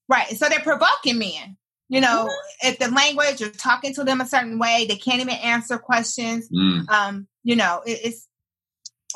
[0.09, 0.29] Right.
[0.37, 1.57] So they're provoking men.
[1.91, 2.69] You know, mm-hmm.
[2.69, 6.49] if the language you're talking to them a certain way, they can't even answer questions.
[6.51, 6.89] Mm.
[6.91, 8.29] Um, you know, it, it's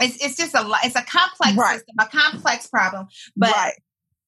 [0.00, 1.74] it's it's just a it's a complex right.
[1.74, 3.08] system, a complex problem.
[3.36, 3.74] But right.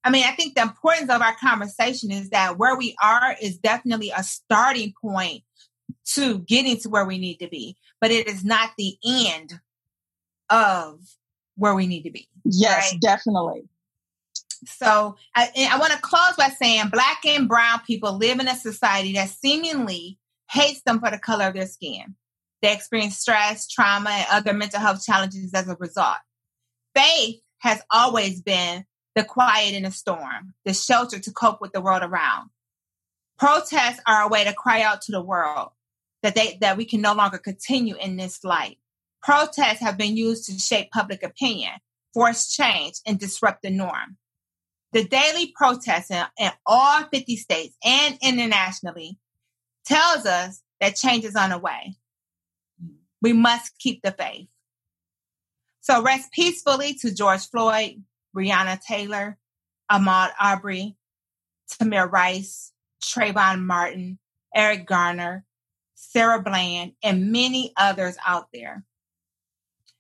[0.05, 3.57] I mean, I think the importance of our conversation is that where we are is
[3.57, 5.43] definitely a starting point
[6.13, 9.59] to getting to where we need to be, but it is not the end
[10.51, 11.01] of
[11.57, 12.29] where we need to be.
[12.45, 13.01] Yes, right?
[13.01, 13.69] definitely.
[14.67, 18.57] So I, I want to close by saying black and brown people live in a
[18.57, 20.19] society that seemingly
[20.51, 22.15] hates them for the color of their skin.
[22.63, 26.17] They experience stress, trauma, and other mental health challenges as a result.
[26.95, 31.81] Faith has always been the quiet in the storm, the shelter to cope with the
[31.81, 32.51] world around.
[33.39, 35.71] Protests are a way to cry out to the world
[36.23, 38.79] that they that we can no longer continue in this light.
[39.25, 41.73] Protests have been used to shape public opinion,
[42.13, 44.19] force change, and disrupt the norm.
[44.93, 49.19] The daily protests in, in all 50 states and internationally
[49.87, 51.97] tells us that change is on the way.
[53.23, 54.49] We must keep the faith.
[55.81, 58.05] So rest peacefully to George Floyd,
[58.37, 59.39] Breonna Taylor,
[59.91, 60.97] Ahmaud Arbery,
[61.73, 62.73] Tamir Rice,
[63.03, 64.19] Trayvon Martin,
[64.55, 65.45] Eric Garner,
[65.95, 68.85] Sandra Bland, and many others out there.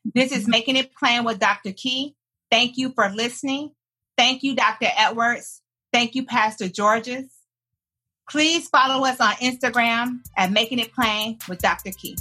[0.05, 1.73] This is Making It Plain with Dr.
[1.73, 2.15] Key.
[2.51, 3.71] Thank you for listening.
[4.17, 4.89] Thank you, Dr.
[4.97, 5.63] Edwards.
[5.93, 7.31] Thank you, Pastor Georges.
[8.29, 11.91] Please follow us on Instagram at Making It Plain with Dr.
[11.91, 12.17] Key.